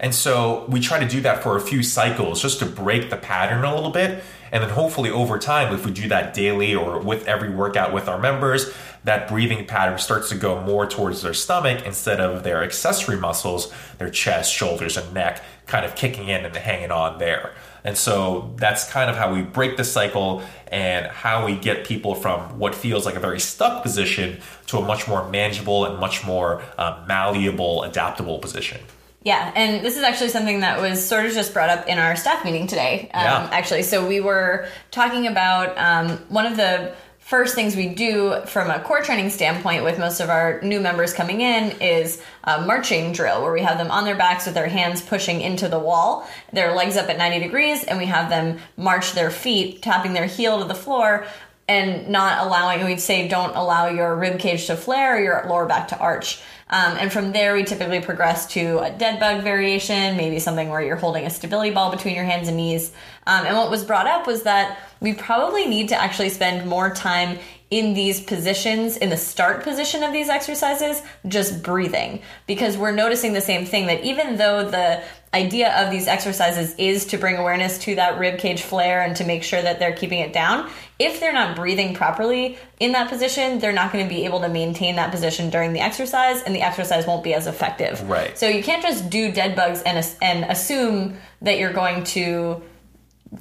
And 0.00 0.14
so 0.14 0.64
we 0.68 0.80
try 0.80 0.98
to 1.00 1.08
do 1.08 1.20
that 1.22 1.42
for 1.42 1.56
a 1.56 1.60
few 1.60 1.82
cycles 1.82 2.40
just 2.40 2.60
to 2.60 2.66
break 2.66 3.10
the 3.10 3.16
pattern 3.16 3.64
a 3.64 3.74
little 3.74 3.90
bit. 3.90 4.22
And 4.52 4.62
then 4.62 4.70
hopefully 4.70 5.10
over 5.10 5.38
time, 5.38 5.74
if 5.74 5.84
we 5.84 5.92
do 5.92 6.08
that 6.08 6.34
daily 6.34 6.74
or 6.74 6.98
with 6.98 7.26
every 7.26 7.50
workout 7.50 7.92
with 7.92 8.08
our 8.08 8.18
members, 8.18 8.72
that 9.04 9.28
breathing 9.28 9.66
pattern 9.66 9.98
starts 9.98 10.28
to 10.30 10.34
go 10.34 10.60
more 10.62 10.86
towards 10.86 11.22
their 11.22 11.34
stomach 11.34 11.84
instead 11.86 12.20
of 12.20 12.42
their 12.42 12.62
accessory 12.62 13.16
muscles, 13.16 13.72
their 13.98 14.10
chest, 14.10 14.52
shoulders, 14.52 14.96
and 14.96 15.14
neck 15.14 15.42
kind 15.66 15.84
of 15.84 15.94
kicking 15.94 16.28
in 16.28 16.44
and 16.44 16.56
hanging 16.56 16.90
on 16.90 17.18
there. 17.18 17.52
And 17.84 17.96
so 17.96 18.52
that's 18.56 18.90
kind 18.90 19.08
of 19.08 19.16
how 19.16 19.32
we 19.32 19.42
break 19.42 19.76
the 19.76 19.84
cycle 19.84 20.42
and 20.72 21.06
how 21.06 21.46
we 21.46 21.56
get 21.56 21.86
people 21.86 22.14
from 22.14 22.58
what 22.58 22.74
feels 22.74 23.06
like 23.06 23.14
a 23.14 23.20
very 23.20 23.40
stuck 23.40 23.82
position 23.82 24.40
to 24.66 24.78
a 24.78 24.82
much 24.84 25.06
more 25.06 25.28
manageable 25.30 25.84
and 25.84 25.98
much 25.98 26.26
more 26.26 26.62
uh, 26.76 27.04
malleable, 27.06 27.84
adaptable 27.84 28.38
position. 28.38 28.80
Yeah, 29.22 29.52
and 29.54 29.84
this 29.84 29.96
is 29.96 30.04
actually 30.04 30.28
something 30.28 30.60
that 30.60 30.80
was 30.80 31.06
sort 31.06 31.26
of 31.26 31.32
just 31.32 31.52
brought 31.52 31.70
up 31.70 31.88
in 31.88 31.98
our 31.98 32.14
staff 32.14 32.44
meeting 32.44 32.66
today. 32.66 33.10
Um, 33.12 33.24
yeah. 33.24 33.48
Actually, 33.52 33.82
so 33.82 34.06
we 34.06 34.20
were 34.20 34.68
talking 34.90 35.26
about 35.26 35.76
um, 35.76 36.18
one 36.28 36.46
of 36.46 36.56
the 36.56 36.94
first 37.28 37.54
things 37.54 37.76
we 37.76 37.88
do 37.88 38.40
from 38.46 38.70
a 38.70 38.80
core 38.80 39.02
training 39.02 39.28
standpoint 39.28 39.84
with 39.84 39.98
most 39.98 40.18
of 40.20 40.30
our 40.30 40.62
new 40.62 40.80
members 40.80 41.12
coming 41.12 41.42
in 41.42 41.72
is 41.78 42.22
a 42.44 42.62
marching 42.62 43.12
drill 43.12 43.42
where 43.42 43.52
we 43.52 43.60
have 43.60 43.76
them 43.76 43.90
on 43.90 44.06
their 44.06 44.16
backs 44.16 44.46
with 44.46 44.54
their 44.54 44.68
hands 44.68 45.02
pushing 45.02 45.42
into 45.42 45.68
the 45.68 45.78
wall, 45.78 46.26
their 46.54 46.72
legs 46.74 46.96
up 46.96 47.10
at 47.10 47.18
90 47.18 47.40
degrees, 47.40 47.84
and 47.84 47.98
we 47.98 48.06
have 48.06 48.30
them 48.30 48.58
march 48.78 49.12
their 49.12 49.30
feet, 49.30 49.82
tapping 49.82 50.14
their 50.14 50.24
heel 50.24 50.60
to 50.60 50.64
the 50.64 50.74
floor 50.74 51.26
and 51.68 52.08
not 52.08 52.46
allowing, 52.46 52.84
we'd 52.84 53.00
say 53.00 53.28
don't 53.28 53.54
allow 53.54 53.88
your 53.88 54.16
rib 54.16 54.40
cage 54.40 54.66
to 54.66 54.76
flare 54.76 55.16
or 55.16 55.20
your 55.20 55.44
lower 55.46 55.66
back 55.66 55.88
to 55.88 55.98
arch. 55.98 56.40
Um, 56.70 56.96
and 56.98 57.12
from 57.12 57.32
there, 57.32 57.54
we 57.54 57.64
typically 57.64 58.00
progress 58.00 58.46
to 58.52 58.78
a 58.80 58.90
dead 58.90 59.20
bug 59.20 59.42
variation, 59.42 60.16
maybe 60.16 60.38
something 60.38 60.68
where 60.68 60.82
you're 60.82 60.96
holding 60.96 61.24
a 61.24 61.30
stability 61.30 61.70
ball 61.70 61.90
between 61.90 62.14
your 62.14 62.24
hands 62.24 62.48
and 62.48 62.56
knees. 62.56 62.92
Um, 63.26 63.46
and 63.46 63.56
what 63.56 63.70
was 63.70 63.84
brought 63.84 64.06
up 64.06 64.26
was 64.26 64.42
that 64.42 64.78
we 65.00 65.14
probably 65.14 65.66
need 65.66 65.88
to 65.90 66.00
actually 66.00 66.28
spend 66.28 66.68
more 66.68 66.90
time 66.90 67.38
in 67.70 67.92
these 67.92 68.20
positions, 68.20 68.96
in 68.96 69.10
the 69.10 69.16
start 69.16 69.62
position 69.62 70.02
of 70.02 70.12
these 70.12 70.30
exercises, 70.30 71.02
just 71.26 71.62
breathing. 71.62 72.20
Because 72.46 72.78
we're 72.78 72.92
noticing 72.92 73.34
the 73.34 73.42
same 73.42 73.66
thing 73.66 73.86
that 73.86 74.04
even 74.04 74.36
though 74.36 74.68
the 74.68 75.02
idea 75.34 75.74
of 75.84 75.90
these 75.90 76.06
exercises 76.08 76.74
is 76.78 77.06
to 77.06 77.18
bring 77.18 77.36
awareness 77.36 77.78
to 77.80 77.94
that 77.96 78.18
rib 78.18 78.38
cage 78.38 78.62
flare 78.62 79.02
and 79.02 79.14
to 79.16 79.24
make 79.24 79.42
sure 79.42 79.60
that 79.60 79.78
they're 79.78 79.92
keeping 79.92 80.20
it 80.20 80.32
down, 80.32 80.70
if 80.98 81.20
they're 81.20 81.32
not 81.32 81.54
breathing 81.54 81.94
properly 81.94 82.56
in 82.80 82.92
that 82.92 83.08
position, 83.10 83.58
they're 83.58 83.72
not 83.72 83.92
going 83.92 84.04
to 84.04 84.08
be 84.08 84.24
able 84.24 84.40
to 84.40 84.48
maintain 84.48 84.96
that 84.96 85.10
position 85.10 85.50
during 85.50 85.72
the 85.74 85.80
exercise 85.80 86.42
and 86.42 86.54
the 86.54 86.62
exercise 86.62 87.06
won't 87.06 87.22
be 87.22 87.34
as 87.34 87.46
effective. 87.46 88.00
Right. 88.08 88.36
So 88.38 88.48
you 88.48 88.62
can't 88.62 88.82
just 88.82 89.10
do 89.10 89.30
dead 89.30 89.54
bugs 89.54 89.82
and, 89.82 90.04
and 90.22 90.44
assume 90.44 91.18
that 91.42 91.58
you're 91.58 91.72
going 91.74 92.04
to 92.04 92.62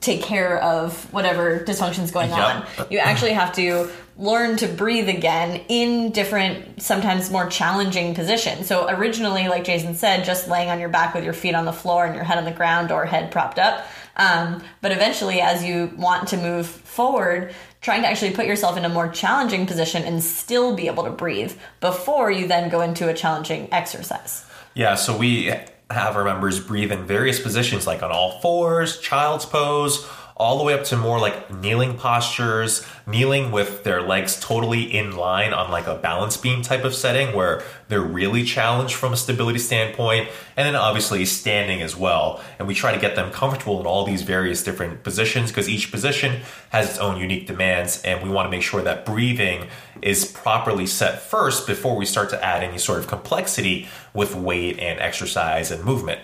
take 0.01 0.21
care 0.21 0.61
of 0.61 1.11
whatever 1.13 1.59
dysfunction's 1.59 2.11
going 2.11 2.29
Yep. 2.29 2.39
on. 2.79 2.87
You 2.91 2.97
actually 2.99 3.31
have 3.31 3.53
to 3.53 3.89
learn 4.17 4.57
to 4.57 4.67
breathe 4.67 5.09
again 5.09 5.61
in 5.67 6.11
different, 6.11 6.81
sometimes 6.81 7.29
more 7.29 7.47
challenging 7.47 8.15
positions. 8.15 8.67
So 8.67 8.89
originally, 8.89 9.47
like 9.47 9.63
Jason 9.63 9.93
said, 9.93 10.25
just 10.25 10.47
laying 10.47 10.69
on 10.69 10.79
your 10.79 10.89
back 10.89 11.13
with 11.13 11.23
your 11.23 11.33
feet 11.33 11.53
on 11.53 11.65
the 11.65 11.73
floor 11.73 12.05
and 12.05 12.15
your 12.15 12.23
head 12.23 12.37
on 12.37 12.45
the 12.45 12.51
ground 12.51 12.91
or 12.91 13.05
head 13.05 13.31
propped 13.31 13.59
up. 13.59 13.85
Um, 14.15 14.63
but 14.81 14.91
eventually, 14.91 15.39
as 15.41 15.63
you 15.63 15.91
want 15.95 16.29
to 16.29 16.37
move 16.37 16.65
forward, 16.65 17.53
trying 17.81 18.01
to 18.01 18.07
actually 18.07 18.31
put 18.31 18.47
yourself 18.47 18.75
in 18.75 18.85
a 18.85 18.89
more 18.89 19.07
challenging 19.07 19.67
position 19.67 20.03
and 20.03 20.23
still 20.23 20.75
be 20.75 20.87
able 20.87 21.03
to 21.03 21.11
breathe 21.11 21.53
before 21.79 22.31
you 22.31 22.47
then 22.47 22.69
go 22.69 22.81
into 22.81 23.07
a 23.07 23.13
challenging 23.13 23.71
exercise. 23.71 24.45
Yeah, 24.73 24.95
so 24.95 25.15
we 25.15 25.53
have 25.89 26.15
our 26.15 26.23
members 26.23 26.59
breathe 26.59 26.91
in 26.91 27.05
various 27.05 27.39
positions 27.39 27.85
like 27.85 28.01
on 28.01 28.11
all 28.11 28.39
fours, 28.41 28.99
child's 28.99 29.45
pose, 29.45 30.05
all 30.37 30.59
the 30.59 30.63
way 30.63 30.73
up 30.73 30.83
to 30.83 30.95
more 30.95 31.19
like 31.19 31.51
kneeling 31.51 31.97
postures, 31.97 32.85
kneeling 33.07 33.51
with 33.51 33.83
their 33.83 34.01
legs 34.03 34.39
totally 34.39 34.83
in 34.83 35.15
line 35.17 35.51
on 35.51 35.71
like 35.71 35.87
a 35.87 35.95
balance 35.95 36.37
beam 36.37 36.61
type 36.61 36.83
of 36.83 36.93
setting 36.93 37.35
where 37.35 37.63
they're 37.87 38.01
really 38.01 38.43
challenged 38.43 38.93
from 38.93 39.13
a 39.13 39.17
stability 39.17 39.57
standpoint, 39.57 40.29
and 40.55 40.67
then 40.67 40.75
obviously 40.75 41.25
standing 41.25 41.81
as 41.81 41.95
well. 41.95 42.39
And 42.59 42.67
we 42.67 42.75
try 42.75 42.93
to 42.93 42.99
get 42.99 43.15
them 43.15 43.31
comfortable 43.31 43.79
in 43.79 43.87
all 43.87 44.05
these 44.05 44.21
various 44.21 44.63
different 44.63 45.03
positions 45.03 45.49
because 45.49 45.67
each 45.67 45.91
position 45.91 46.41
has 46.69 46.87
its 46.87 46.99
own 46.99 47.19
unique 47.19 47.47
demands, 47.47 48.01
and 48.03 48.21
we 48.21 48.29
want 48.29 48.45
to 48.45 48.51
make 48.51 48.61
sure 48.63 48.83
that 48.83 49.05
breathing 49.05 49.67
is 50.03 50.25
properly 50.25 50.85
set 50.85 51.19
first 51.19 51.65
before 51.65 51.95
we 51.95 52.05
start 52.05 52.29
to 52.29 52.45
add 52.45 52.63
any 52.63 52.77
sort 52.77 52.99
of 52.99 53.07
complexity 53.07 53.87
with 54.13 54.35
weight 54.35 54.77
and 54.77 54.99
exercise 54.99 55.71
and 55.71 55.83
movement. 55.83 56.19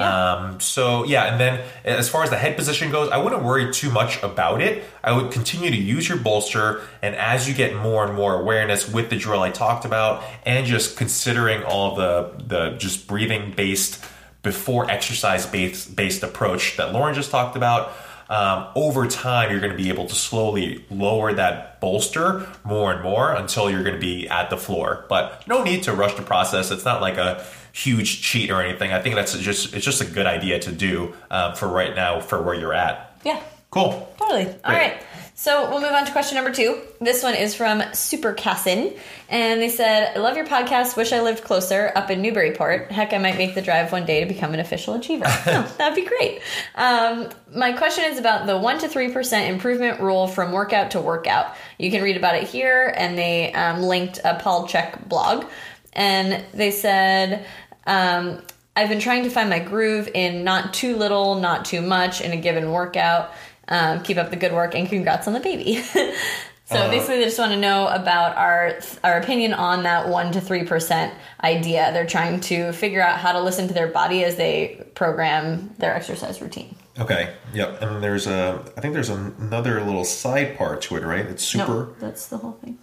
Um, 0.00 0.60
so 0.60 1.04
yeah, 1.04 1.24
and 1.24 1.40
then 1.40 1.64
as 1.84 2.08
far 2.08 2.22
as 2.22 2.30
the 2.30 2.36
head 2.36 2.56
position 2.56 2.90
goes, 2.90 3.10
I 3.10 3.18
wouldn't 3.18 3.42
worry 3.42 3.72
too 3.72 3.90
much 3.90 4.22
about 4.22 4.62
it. 4.62 4.84
I 5.04 5.12
would 5.12 5.30
continue 5.30 5.70
to 5.70 5.76
use 5.76 6.08
your 6.08 6.18
bolster, 6.18 6.82
and 7.02 7.14
as 7.14 7.48
you 7.48 7.54
get 7.54 7.76
more 7.76 8.06
and 8.06 8.14
more 8.14 8.40
awareness 8.40 8.88
with 8.88 9.10
the 9.10 9.16
drill 9.16 9.42
I 9.42 9.50
talked 9.50 9.84
about, 9.84 10.24
and 10.46 10.66
just 10.66 10.96
considering 10.96 11.62
all 11.64 11.94
the 11.96 12.32
the 12.46 12.70
just 12.78 13.06
breathing 13.06 13.52
based 13.52 14.02
before 14.42 14.90
exercise 14.90 15.46
based 15.46 15.94
based 15.94 16.22
approach 16.22 16.76
that 16.76 16.92
Lauren 16.92 17.14
just 17.14 17.30
talked 17.30 17.56
about. 17.56 17.92
Um, 18.30 18.68
over 18.76 19.08
time, 19.08 19.50
you're 19.50 19.58
going 19.58 19.72
to 19.72 19.76
be 19.76 19.88
able 19.88 20.06
to 20.06 20.14
slowly 20.14 20.84
lower 20.88 21.32
that 21.32 21.80
bolster 21.80 22.46
more 22.62 22.92
and 22.92 23.02
more 23.02 23.32
until 23.32 23.68
you're 23.68 23.82
going 23.82 23.96
to 23.96 24.00
be 24.00 24.28
at 24.28 24.50
the 24.50 24.56
floor. 24.56 25.04
But 25.08 25.42
no 25.48 25.64
need 25.64 25.82
to 25.82 25.92
rush 25.92 26.14
the 26.14 26.22
process. 26.22 26.70
It's 26.70 26.84
not 26.84 27.00
like 27.00 27.16
a 27.16 27.44
huge 27.72 28.22
cheat 28.22 28.50
or 28.50 28.62
anything. 28.62 28.92
I 28.92 29.00
think 29.00 29.14
that's 29.14 29.36
just 29.38 29.74
it's 29.74 29.84
just 29.84 30.00
a 30.00 30.06
good 30.06 30.26
idea 30.26 30.58
to 30.60 30.72
do 30.72 31.14
um, 31.30 31.54
for 31.54 31.68
right 31.68 31.94
now 31.94 32.20
for 32.20 32.42
where 32.42 32.54
you're 32.54 32.74
at. 32.74 33.18
Yeah. 33.24 33.40
Cool. 33.70 34.12
Totally. 34.18 34.46
All 34.64 34.72
right. 34.72 35.00
So 35.40 35.70
we'll 35.70 35.80
move 35.80 35.92
on 35.92 36.04
to 36.04 36.12
question 36.12 36.34
number 36.34 36.52
two. 36.52 36.82
This 37.00 37.22
one 37.22 37.34
is 37.34 37.54
from 37.54 37.82
Super 37.94 38.34
Cassin, 38.34 38.92
and 39.30 39.58
they 39.58 39.70
said, 39.70 40.14
"I 40.14 40.18
love 40.18 40.36
your 40.36 40.46
podcast. 40.46 40.98
Wish 40.98 41.14
I 41.14 41.22
lived 41.22 41.44
closer, 41.44 41.90
up 41.96 42.10
in 42.10 42.20
Newburyport. 42.20 42.92
Heck, 42.92 43.14
I 43.14 43.18
might 43.18 43.38
make 43.38 43.54
the 43.54 43.62
drive 43.62 43.90
one 43.90 44.04
day 44.04 44.20
to 44.20 44.26
become 44.26 44.52
an 44.52 44.60
official 44.60 44.92
achiever. 44.92 45.24
oh, 45.28 45.74
that'd 45.78 45.96
be 45.96 46.04
great." 46.04 46.42
Um, 46.74 47.30
my 47.54 47.72
question 47.72 48.04
is 48.04 48.18
about 48.18 48.46
the 48.46 48.58
one 48.58 48.80
to 48.80 48.88
three 48.88 49.10
percent 49.10 49.50
improvement 49.50 50.00
rule 50.00 50.28
from 50.28 50.52
workout 50.52 50.90
to 50.90 51.00
workout. 51.00 51.56
You 51.78 51.90
can 51.90 52.02
read 52.02 52.18
about 52.18 52.34
it 52.34 52.46
here, 52.46 52.92
and 52.94 53.16
they 53.16 53.54
um, 53.54 53.80
linked 53.80 54.20
a 54.22 54.34
Paul 54.34 54.68
Chek 54.68 55.08
blog, 55.08 55.46
and 55.92 56.44
they 56.52 56.70
said. 56.70 57.46
Um, 57.86 58.42
I've 58.76 58.88
been 58.88 59.00
trying 59.00 59.24
to 59.24 59.30
find 59.30 59.50
my 59.50 59.58
groove 59.58 60.08
in 60.14 60.44
not 60.44 60.72
too 60.72 60.96
little, 60.96 61.34
not 61.34 61.64
too 61.64 61.82
much 61.82 62.20
in 62.20 62.32
a 62.32 62.36
given 62.36 62.70
workout. 62.70 63.32
Um, 63.68 64.02
keep 64.02 64.16
up 64.16 64.30
the 64.30 64.36
good 64.36 64.52
work 64.52 64.74
and 64.74 64.88
congrats 64.88 65.26
on 65.26 65.32
the 65.34 65.40
baby. 65.40 65.82
so 65.82 66.76
uh, 66.76 66.90
basically, 66.90 67.18
they 67.18 67.24
just 67.24 67.38
want 67.38 67.52
to 67.52 67.58
know 67.58 67.88
about 67.88 68.36
our 68.36 68.80
our 69.04 69.18
opinion 69.18 69.52
on 69.52 69.82
that 69.82 70.08
one 70.08 70.32
to 70.32 70.40
three 70.40 70.64
percent 70.64 71.12
idea. 71.42 71.92
They're 71.92 72.06
trying 72.06 72.40
to 72.42 72.72
figure 72.72 73.02
out 73.02 73.18
how 73.18 73.32
to 73.32 73.40
listen 73.40 73.68
to 73.68 73.74
their 73.74 73.88
body 73.88 74.24
as 74.24 74.36
they 74.36 74.84
program 74.94 75.74
their 75.78 75.94
exercise 75.94 76.40
routine. 76.40 76.74
Okay. 76.98 77.34
Yep. 77.54 77.82
And 77.82 78.02
there's 78.02 78.26
a, 78.26 78.64
I 78.76 78.80
think 78.80 78.94
there's 78.94 79.08
another 79.08 79.82
little 79.82 80.04
side 80.04 80.58
part 80.58 80.82
to 80.82 80.96
it, 80.96 81.04
right? 81.04 81.24
It's 81.24 81.44
super. 81.44 81.66
No, 81.66 81.94
that's 81.98 82.26
the 82.26 82.38
whole 82.38 82.52
thing. 82.52 82.78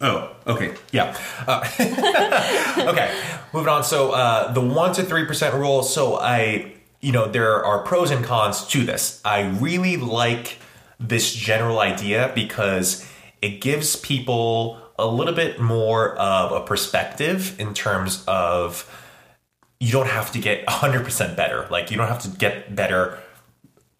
Oh, 0.00 0.34
okay, 0.46 0.74
yeah. 0.92 1.16
Uh, 1.46 1.62
okay, 2.88 3.14
moving 3.52 3.68
on. 3.68 3.84
So 3.84 4.12
uh, 4.12 4.52
the 4.52 4.60
one 4.60 4.94
to 4.94 5.02
three 5.02 5.26
percent 5.26 5.54
rule. 5.54 5.82
So 5.82 6.16
I 6.16 6.74
you 7.00 7.12
know, 7.12 7.26
there 7.26 7.64
are 7.64 7.82
pros 7.82 8.10
and 8.10 8.24
cons 8.24 8.66
to 8.68 8.84
this. 8.84 9.20
I 9.24 9.48
really 9.48 9.96
like 9.96 10.58
this 10.98 11.32
general 11.32 11.80
idea 11.80 12.30
because 12.34 13.08
it 13.40 13.60
gives 13.60 13.96
people 13.96 14.78
a 14.98 15.06
little 15.06 15.34
bit 15.34 15.58
more 15.58 16.14
of 16.16 16.52
a 16.52 16.60
perspective 16.60 17.58
in 17.58 17.72
terms 17.72 18.22
of 18.28 18.86
you 19.78 19.92
don't 19.92 20.08
have 20.08 20.30
to 20.32 20.38
get 20.38 20.66
100% 20.66 21.36
better. 21.36 21.66
Like, 21.70 21.90
you 21.90 21.96
don't 21.96 22.08
have 22.08 22.22
to 22.22 22.28
get 22.28 22.76
better 22.76 23.18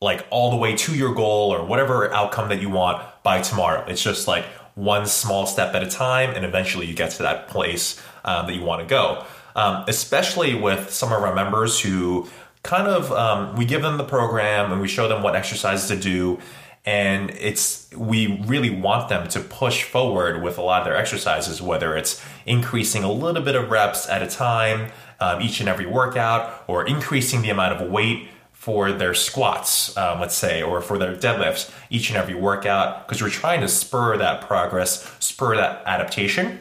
like 0.03 0.27
all 0.31 0.51
the 0.51 0.57
way 0.57 0.75
to 0.75 0.95
your 0.95 1.15
goal 1.15 1.53
or 1.53 1.65
whatever 1.65 2.13
outcome 2.13 2.49
that 2.51 2.61
you 2.61 2.69
want 2.69 3.03
by 3.23 3.41
tomorrow. 3.41 3.85
It's 3.87 4.03
just 4.03 4.29
like 4.29 4.45
one 4.75 5.07
small 5.07 5.47
step 5.47 5.75
at 5.75 5.83
a 5.83 5.89
time, 5.89 6.31
and 6.31 6.45
eventually 6.45 6.87
you 6.87 6.95
get 6.95 7.11
to 7.13 7.23
that 7.23 7.49
place 7.49 8.01
um, 8.25 8.47
that 8.47 8.55
you 8.55 8.63
want 8.63 8.81
to 8.83 8.87
go. 8.87 9.25
Um, 9.57 9.85
especially 9.89 10.55
with 10.55 10.91
some 10.91 11.13
of 11.13 11.23
our 11.23 11.35
members 11.35 11.81
who 11.81 12.29
kind 12.63 12.87
of 12.87 13.11
um, 13.13 13.57
we 13.57 13.65
give 13.65 13.83
them 13.83 13.97
the 13.97 14.05
program 14.05 14.73
and 14.73 14.81
we 14.81 14.89
show 14.89 15.09
them 15.09 15.23
what 15.23 15.35
exercises 15.35 15.89
to 15.89 15.97
do 15.97 16.39
and 16.85 17.31
it's 17.33 17.91
we 17.95 18.41
really 18.47 18.71
want 18.71 19.09
them 19.09 19.29
to 19.29 19.41
push 19.41 19.83
forward 19.83 20.43
with 20.43 20.57
a 20.57 20.63
lot 20.63 20.81
of 20.81 20.87
their 20.87 20.97
exercises 20.97 21.61
whether 21.61 21.97
it's 21.97 22.23
increasing 22.47 23.03
a 23.03 23.13
little 23.13 23.43
bit 23.43 23.55
of 23.55 23.71
reps 23.71 24.09
at 24.09 24.23
a 24.23 24.27
time 24.27 24.91
um, 25.21 25.41
each 25.43 25.61
and 25.61 25.69
every 25.69 25.87
workout 25.87 26.65
or 26.69 26.87
increasing 26.87 27.43
the 27.43 27.51
amount 27.51 27.81
of 27.81 27.91
weight 27.91 28.29
for 28.71 28.93
their 28.93 29.15
squats 29.15 29.97
um, 29.97 30.21
let's 30.21 30.37
say 30.37 30.63
or 30.63 30.81
for 30.81 30.97
their 30.97 31.17
deadlifts 31.17 31.73
each 31.91 32.09
and 32.09 32.17
every 32.17 32.35
workout 32.35 33.07
because 33.07 33.21
we're 33.21 33.29
trying 33.29 33.61
to 33.61 33.69
spur 33.69 34.17
that 34.17 34.41
progress 34.43 35.13
spur 35.19 35.57
that 35.57 35.83
adaptation 35.87 36.61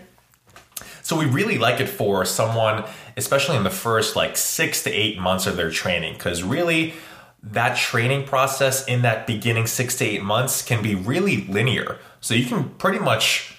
so 1.10 1.18
we 1.18 1.25
really 1.25 1.58
like 1.58 1.80
it 1.80 1.89
for 1.89 2.24
someone, 2.24 2.86
especially 3.18 3.58
in 3.58 3.63
the 3.63 3.72
first 3.72 4.16
like 4.16 4.38
six 4.38 4.84
to 4.84 4.92
eight 4.92 5.18
months 5.18 5.48
of 5.48 5.58
their 5.58 5.72
training, 5.72 6.13
because 6.13 6.44
really 6.44 6.94
that 7.42 7.75
training 7.75 8.25
process 8.28 8.86
in 8.86 9.01
that 9.01 9.25
beginning 9.25 9.66
six 9.66 9.98
to 9.98 10.06
eight 10.06 10.22
months 10.22 10.62
can 10.62 10.84
be 10.84 10.94
really 10.94 11.48
linear. 11.48 11.98
So 12.22 12.36
you 12.36 12.46
can 12.46 12.66
pretty 12.70 13.00
much 13.00 13.58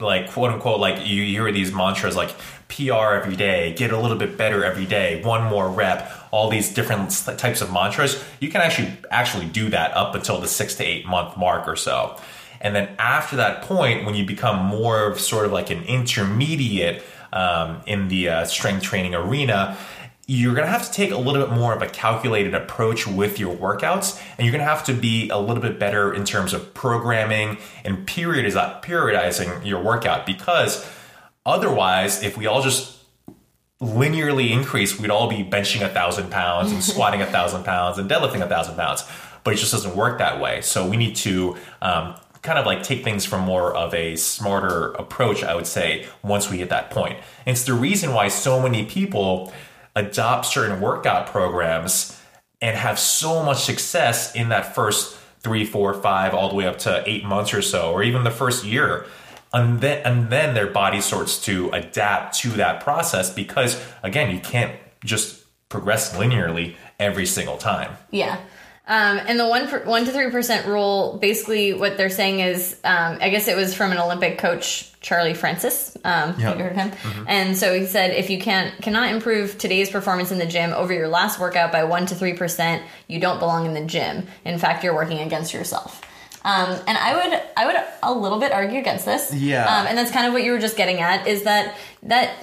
like 0.00 0.32
quote 0.32 0.50
unquote 0.50 0.80
like 0.80 1.06
you 1.06 1.22
hear 1.26 1.52
these 1.52 1.72
mantras 1.72 2.16
like 2.16 2.34
PR 2.68 3.14
every 3.14 3.36
day, 3.36 3.72
get 3.74 3.92
a 3.92 3.98
little 4.00 4.18
bit 4.18 4.36
better 4.36 4.64
every 4.64 4.86
day, 4.86 5.22
one 5.22 5.44
more 5.44 5.70
rep, 5.70 6.10
all 6.30 6.50
these 6.50 6.72
different 6.72 7.10
types 7.38 7.60
of 7.60 7.72
mantras. 7.72 8.22
You 8.40 8.50
can 8.50 8.60
actually 8.60 8.92
actually 9.10 9.46
do 9.46 9.70
that 9.70 9.94
up 9.94 10.14
until 10.14 10.40
the 10.40 10.48
6 10.48 10.74
to 10.76 10.84
8 10.84 11.06
month 11.06 11.36
mark 11.36 11.66
or 11.68 11.76
so. 11.76 12.18
And 12.60 12.74
then 12.74 12.88
after 12.98 13.36
that 13.36 13.62
point, 13.62 14.04
when 14.04 14.14
you 14.14 14.26
become 14.26 14.64
more 14.64 15.06
of 15.06 15.20
sort 15.20 15.46
of 15.46 15.52
like 15.52 15.70
an 15.70 15.84
intermediate 15.84 17.02
um, 17.32 17.82
in 17.86 18.08
the 18.08 18.28
uh, 18.28 18.44
strength 18.46 18.82
training 18.82 19.14
arena, 19.14 19.76
you're 20.30 20.54
going 20.54 20.66
to 20.66 20.70
have 20.70 20.84
to 20.84 20.92
take 20.92 21.10
a 21.10 21.16
little 21.16 21.42
bit 21.42 21.54
more 21.54 21.74
of 21.74 21.80
a 21.80 21.88
calculated 21.88 22.54
approach 22.54 23.06
with 23.06 23.40
your 23.40 23.56
workouts 23.56 24.22
and 24.36 24.46
you're 24.46 24.52
going 24.52 24.64
to 24.64 24.70
have 24.70 24.84
to 24.84 24.92
be 24.92 25.30
a 25.30 25.38
little 25.38 25.62
bit 25.62 25.78
better 25.78 26.12
in 26.12 26.22
terms 26.24 26.52
of 26.52 26.74
programming 26.74 27.56
and 27.82 28.06
periodizing 28.06 29.64
your 29.64 29.82
workout 29.82 30.26
because 30.26 30.86
otherwise 31.46 32.22
if 32.22 32.36
we 32.36 32.46
all 32.46 32.60
just 32.60 32.97
linearly 33.80 34.50
increase 34.50 34.98
we'd 34.98 35.10
all 35.10 35.28
be 35.28 35.44
benching 35.44 35.82
a 35.82 35.88
thousand 35.88 36.30
pounds 36.30 36.72
and 36.72 36.82
squatting 36.92 37.22
a 37.22 37.26
thousand 37.26 37.64
pounds 37.64 37.98
and 37.98 38.10
deadlifting 38.10 38.42
a 38.42 38.48
thousand 38.48 38.74
pounds 38.74 39.04
but 39.44 39.54
it 39.54 39.56
just 39.56 39.72
doesn't 39.72 39.94
work 39.94 40.18
that 40.18 40.40
way 40.40 40.60
so 40.60 40.88
we 40.88 40.96
need 40.96 41.14
to 41.14 41.56
um, 41.80 42.14
kind 42.42 42.58
of 42.58 42.66
like 42.66 42.82
take 42.82 43.04
things 43.04 43.24
from 43.24 43.42
more 43.42 43.74
of 43.74 43.92
a 43.94 44.16
smarter 44.16 44.92
approach, 44.92 45.42
I 45.42 45.54
would 45.54 45.66
say, 45.66 46.06
once 46.22 46.50
we 46.50 46.58
hit 46.58 46.70
that 46.70 46.90
point. 46.90 47.18
And 47.46 47.54
it's 47.54 47.64
the 47.64 47.74
reason 47.74 48.12
why 48.12 48.28
so 48.28 48.60
many 48.60 48.84
people 48.84 49.52
adopt 49.96 50.46
certain 50.46 50.80
workout 50.80 51.26
programs 51.26 52.18
and 52.60 52.76
have 52.76 52.98
so 52.98 53.42
much 53.42 53.58
success 53.58 54.34
in 54.34 54.48
that 54.48 54.74
first 54.74 55.16
three, 55.40 55.64
four, 55.64 55.94
five, 55.94 56.34
all 56.34 56.48
the 56.48 56.54
way 56.54 56.66
up 56.66 56.78
to 56.78 57.02
eight 57.06 57.24
months 57.24 57.54
or 57.54 57.62
so, 57.62 57.92
or 57.92 58.02
even 58.02 58.24
the 58.24 58.30
first 58.30 58.64
year. 58.64 59.06
And 59.52 59.80
then, 59.80 60.02
and 60.04 60.30
then 60.30 60.54
their 60.54 60.66
body 60.66 61.00
starts 61.00 61.40
to 61.46 61.70
adapt 61.70 62.38
to 62.40 62.50
that 62.50 62.82
process 62.82 63.32
because, 63.32 63.82
again, 64.02 64.34
you 64.34 64.40
can't 64.40 64.76
just 65.04 65.44
progress 65.68 66.14
linearly 66.14 66.74
every 66.98 67.26
single 67.26 67.56
time. 67.56 67.96
Yeah. 68.10 68.38
Um, 68.86 69.20
and 69.26 69.38
the 69.38 69.46
one 69.46 69.68
one 69.84 70.06
to 70.06 70.12
three 70.12 70.30
percent 70.30 70.66
rule, 70.66 71.18
basically, 71.20 71.74
what 71.74 71.98
they're 71.98 72.08
saying 72.08 72.40
is, 72.40 72.74
um, 72.84 73.18
I 73.20 73.28
guess 73.28 73.46
it 73.46 73.54
was 73.54 73.74
from 73.74 73.92
an 73.92 73.98
Olympic 73.98 74.38
coach, 74.38 74.90
Charlie 75.02 75.34
Francis. 75.34 75.94
Um, 76.04 76.40
yep. 76.40 76.56
You 76.56 76.64
heard 76.64 76.76
him, 76.76 76.90
mm-hmm. 76.90 77.24
and 77.28 77.54
so 77.54 77.78
he 77.78 77.84
said, 77.84 78.12
if 78.12 78.30
you 78.30 78.38
can't 78.38 78.80
cannot 78.80 79.12
improve 79.12 79.58
today's 79.58 79.90
performance 79.90 80.32
in 80.32 80.38
the 80.38 80.46
gym 80.46 80.72
over 80.72 80.94
your 80.94 81.08
last 81.08 81.38
workout 81.38 81.70
by 81.70 81.84
one 81.84 82.06
to 82.06 82.14
three 82.14 82.32
percent, 82.32 82.82
you 83.08 83.20
don't 83.20 83.38
belong 83.38 83.66
in 83.66 83.74
the 83.74 83.84
gym. 83.84 84.26
In 84.46 84.58
fact, 84.58 84.82
you're 84.82 84.94
working 84.94 85.18
against 85.18 85.52
yourself. 85.52 86.00
Um, 86.44 86.78
and 86.86 86.96
I 86.96 87.14
would 87.14 87.42
I 87.56 87.66
would 87.66 87.76
a 88.02 88.12
little 88.12 88.38
bit 88.38 88.52
argue 88.52 88.78
against 88.78 89.04
this. 89.04 89.34
Yeah. 89.34 89.64
Um, 89.64 89.86
and 89.86 89.98
that's 89.98 90.10
kind 90.10 90.26
of 90.26 90.32
what 90.32 90.44
you 90.44 90.52
were 90.52 90.58
just 90.58 90.76
getting 90.76 91.00
at 91.00 91.26
is 91.26 91.42
that 91.44 91.76
that 92.04 92.34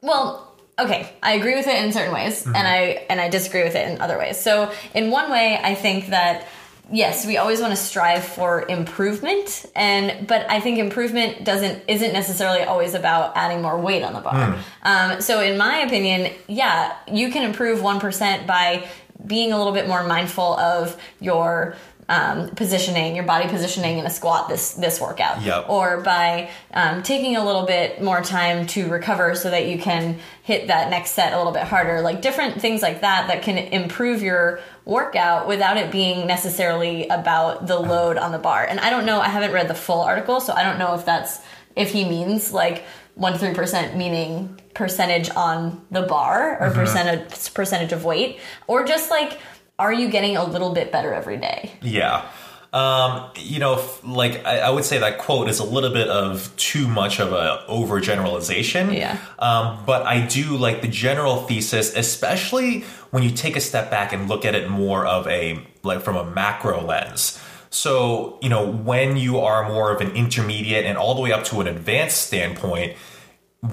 well 0.00 0.54
okay 0.78 1.12
i 1.22 1.34
agree 1.34 1.54
with 1.54 1.66
it 1.66 1.82
in 1.84 1.92
certain 1.92 2.12
ways 2.12 2.44
mm-hmm. 2.44 2.54
and 2.54 2.66
i 2.66 3.04
and 3.08 3.20
i 3.20 3.28
disagree 3.28 3.62
with 3.62 3.74
it 3.74 3.88
in 3.88 4.00
other 4.00 4.18
ways 4.18 4.38
so 4.38 4.72
in 4.94 5.10
one 5.10 5.30
way 5.30 5.58
i 5.62 5.74
think 5.74 6.08
that 6.08 6.46
yes 6.92 7.26
we 7.26 7.38
always 7.38 7.60
want 7.60 7.70
to 7.70 7.76
strive 7.76 8.24
for 8.24 8.66
improvement 8.68 9.64
and 9.74 10.26
but 10.26 10.48
i 10.50 10.60
think 10.60 10.78
improvement 10.78 11.44
doesn't 11.44 11.82
isn't 11.88 12.12
necessarily 12.12 12.62
always 12.62 12.94
about 12.94 13.36
adding 13.36 13.62
more 13.62 13.80
weight 13.80 14.02
on 14.02 14.12
the 14.12 14.20
bar 14.20 14.52
mm. 14.52 14.58
um, 14.82 15.20
so 15.20 15.40
in 15.40 15.56
my 15.56 15.78
opinion 15.78 16.32
yeah 16.48 16.94
you 17.10 17.30
can 17.30 17.42
improve 17.44 17.80
1% 17.80 18.46
by 18.46 18.86
being 19.26 19.52
a 19.52 19.58
little 19.58 19.72
bit 19.72 19.88
more 19.88 20.02
mindful 20.04 20.58
of 20.58 21.00
your 21.20 21.76
um, 22.08 22.50
positioning, 22.50 23.16
your 23.16 23.24
body 23.24 23.48
positioning 23.48 23.98
in 23.98 24.06
a 24.06 24.10
squat 24.10 24.48
this 24.48 24.74
this 24.74 25.00
workout, 25.00 25.40
yep. 25.42 25.68
or 25.68 26.00
by 26.02 26.50
um, 26.72 27.02
taking 27.02 27.36
a 27.36 27.44
little 27.44 27.64
bit 27.64 28.02
more 28.02 28.20
time 28.22 28.66
to 28.68 28.88
recover 28.88 29.34
so 29.34 29.50
that 29.50 29.66
you 29.66 29.78
can 29.78 30.18
hit 30.42 30.68
that 30.68 30.90
next 30.90 31.12
set 31.12 31.32
a 31.32 31.36
little 31.38 31.52
bit 31.52 31.62
harder. 31.62 32.02
Like 32.02 32.20
different 32.20 32.60
things 32.60 32.82
like 32.82 33.00
that 33.00 33.28
that 33.28 33.42
can 33.42 33.56
improve 33.56 34.22
your 34.22 34.60
workout 34.84 35.48
without 35.48 35.76
it 35.76 35.90
being 35.90 36.26
necessarily 36.26 37.08
about 37.08 37.66
the 37.66 37.78
load 37.78 38.18
on 38.18 38.32
the 38.32 38.38
bar. 38.38 38.64
And 38.64 38.78
I 38.80 38.90
don't 38.90 39.06
know, 39.06 39.20
I 39.20 39.28
haven't 39.28 39.52
read 39.52 39.68
the 39.68 39.74
full 39.74 40.02
article, 40.02 40.40
so 40.40 40.52
I 40.52 40.62
don't 40.62 40.78
know 40.78 40.94
if 40.94 41.04
that's 41.06 41.40
if 41.74 41.90
he 41.90 42.04
means 42.04 42.52
like 42.52 42.84
one 43.14 43.32
to 43.32 43.38
three 43.38 43.54
percent 43.54 43.96
meaning 43.96 44.60
percentage 44.74 45.30
on 45.30 45.86
the 45.90 46.02
bar 46.02 46.58
or 46.60 46.68
mm-hmm. 46.68 46.80
percentage 46.80 47.54
percentage 47.54 47.92
of 47.92 48.04
weight, 48.04 48.40
or 48.66 48.84
just 48.84 49.10
like 49.10 49.38
are 49.78 49.92
you 49.92 50.08
getting 50.08 50.36
a 50.36 50.44
little 50.44 50.72
bit 50.72 50.92
better 50.92 51.12
every 51.12 51.36
day? 51.36 51.72
Yeah. 51.82 52.28
Um, 52.72 53.30
you 53.36 53.60
know, 53.60 53.88
like 54.02 54.44
I, 54.44 54.58
I, 54.58 54.70
would 54.70 54.84
say 54.84 54.98
that 54.98 55.18
quote 55.18 55.48
is 55.48 55.60
a 55.60 55.64
little 55.64 55.92
bit 55.92 56.08
of 56.08 56.54
too 56.56 56.88
much 56.88 57.20
of 57.20 57.32
a 57.32 57.64
overgeneralization. 57.68 58.96
Yeah. 58.96 59.16
Um, 59.38 59.84
but 59.86 60.04
I 60.04 60.26
do 60.26 60.56
like 60.56 60.82
the 60.82 60.88
general 60.88 61.42
thesis, 61.46 61.94
especially 61.94 62.80
when 63.12 63.22
you 63.22 63.30
take 63.30 63.54
a 63.54 63.60
step 63.60 63.92
back 63.92 64.12
and 64.12 64.28
look 64.28 64.44
at 64.44 64.56
it 64.56 64.68
more 64.68 65.06
of 65.06 65.28
a 65.28 65.64
like 65.84 66.00
from 66.00 66.16
a 66.16 66.24
macro 66.24 66.82
lens. 66.84 67.40
So, 67.70 68.40
you 68.42 68.48
know, 68.48 68.68
when 68.68 69.16
you 69.16 69.38
are 69.38 69.68
more 69.68 69.92
of 69.92 70.00
an 70.00 70.10
intermediate 70.16 70.84
and 70.84 70.98
all 70.98 71.14
the 71.14 71.20
way 71.20 71.30
up 71.30 71.44
to 71.46 71.60
an 71.60 71.68
advanced 71.68 72.26
standpoint, 72.26 72.96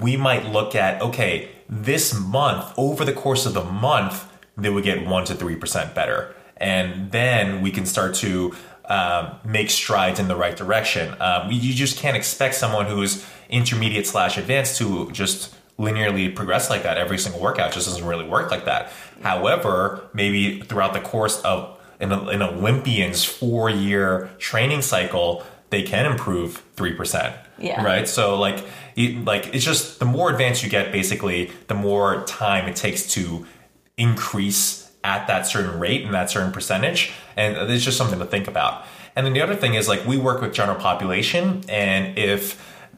we 0.00 0.16
might 0.16 0.46
look 0.46 0.76
at 0.76 1.02
okay, 1.02 1.50
this 1.68 2.14
month 2.16 2.72
over 2.76 3.04
the 3.04 3.12
course 3.12 3.46
of 3.46 3.54
the 3.54 3.64
month 3.64 4.31
they 4.56 4.70
would 4.70 4.84
get 4.84 5.00
1% 5.00 5.26
to 5.26 5.34
3% 5.34 5.94
better. 5.94 6.34
And 6.56 7.10
then 7.10 7.60
we 7.60 7.70
can 7.70 7.86
start 7.86 8.14
to 8.16 8.54
um, 8.84 9.36
make 9.44 9.70
strides 9.70 10.20
in 10.20 10.28
the 10.28 10.36
right 10.36 10.56
direction. 10.56 11.14
Um, 11.20 11.50
you 11.50 11.72
just 11.72 11.98
can't 11.98 12.16
expect 12.16 12.54
someone 12.54 12.86
who's 12.86 13.24
intermediate 13.48 14.06
slash 14.06 14.36
advanced 14.36 14.78
to 14.78 15.10
just 15.12 15.54
linearly 15.78 16.34
progress 16.34 16.68
like 16.68 16.82
that 16.82 16.98
every 16.98 17.18
single 17.18 17.40
workout. 17.40 17.72
Just 17.72 17.86
doesn't 17.88 18.06
really 18.06 18.28
work 18.28 18.50
like 18.50 18.64
that. 18.66 18.92
However, 19.22 20.08
maybe 20.12 20.60
throughout 20.60 20.92
the 20.92 21.00
course 21.00 21.40
of 21.42 21.78
an, 22.00 22.12
an 22.12 22.42
Olympian's 22.42 23.24
four 23.24 23.70
year 23.70 24.30
training 24.38 24.82
cycle, 24.82 25.44
they 25.70 25.82
can 25.82 26.04
improve 26.04 26.62
three 26.74 26.94
percent. 26.94 27.34
Yeah. 27.58 27.82
Right. 27.84 28.08
So 28.08 28.38
like, 28.38 28.64
it, 28.96 29.24
like 29.24 29.54
it's 29.54 29.64
just 29.64 30.00
the 30.00 30.04
more 30.04 30.30
advanced 30.30 30.62
you 30.62 30.68
get, 30.68 30.92
basically, 30.92 31.52
the 31.68 31.74
more 31.74 32.24
time 32.24 32.68
it 32.68 32.76
takes 32.76 33.06
to 33.14 33.46
increase 34.02 34.90
at 35.04 35.26
that 35.26 35.46
certain 35.46 35.78
rate 35.80 36.04
and 36.04 36.14
that 36.14 36.30
certain 36.30 36.52
percentage, 36.52 37.12
and 37.36 37.56
it's 37.70 37.84
just 37.84 37.98
something 37.98 38.18
to 38.18 38.24
think 38.26 38.46
about. 38.48 38.84
And 39.16 39.26
then 39.26 39.32
the 39.32 39.42
other 39.42 39.56
thing 39.56 39.74
is 39.74 39.88
like 39.88 40.06
we 40.06 40.16
work 40.16 40.40
with 40.42 40.52
general 40.54 40.78
population, 40.78 41.62
and 41.68 42.16
if 42.18 42.42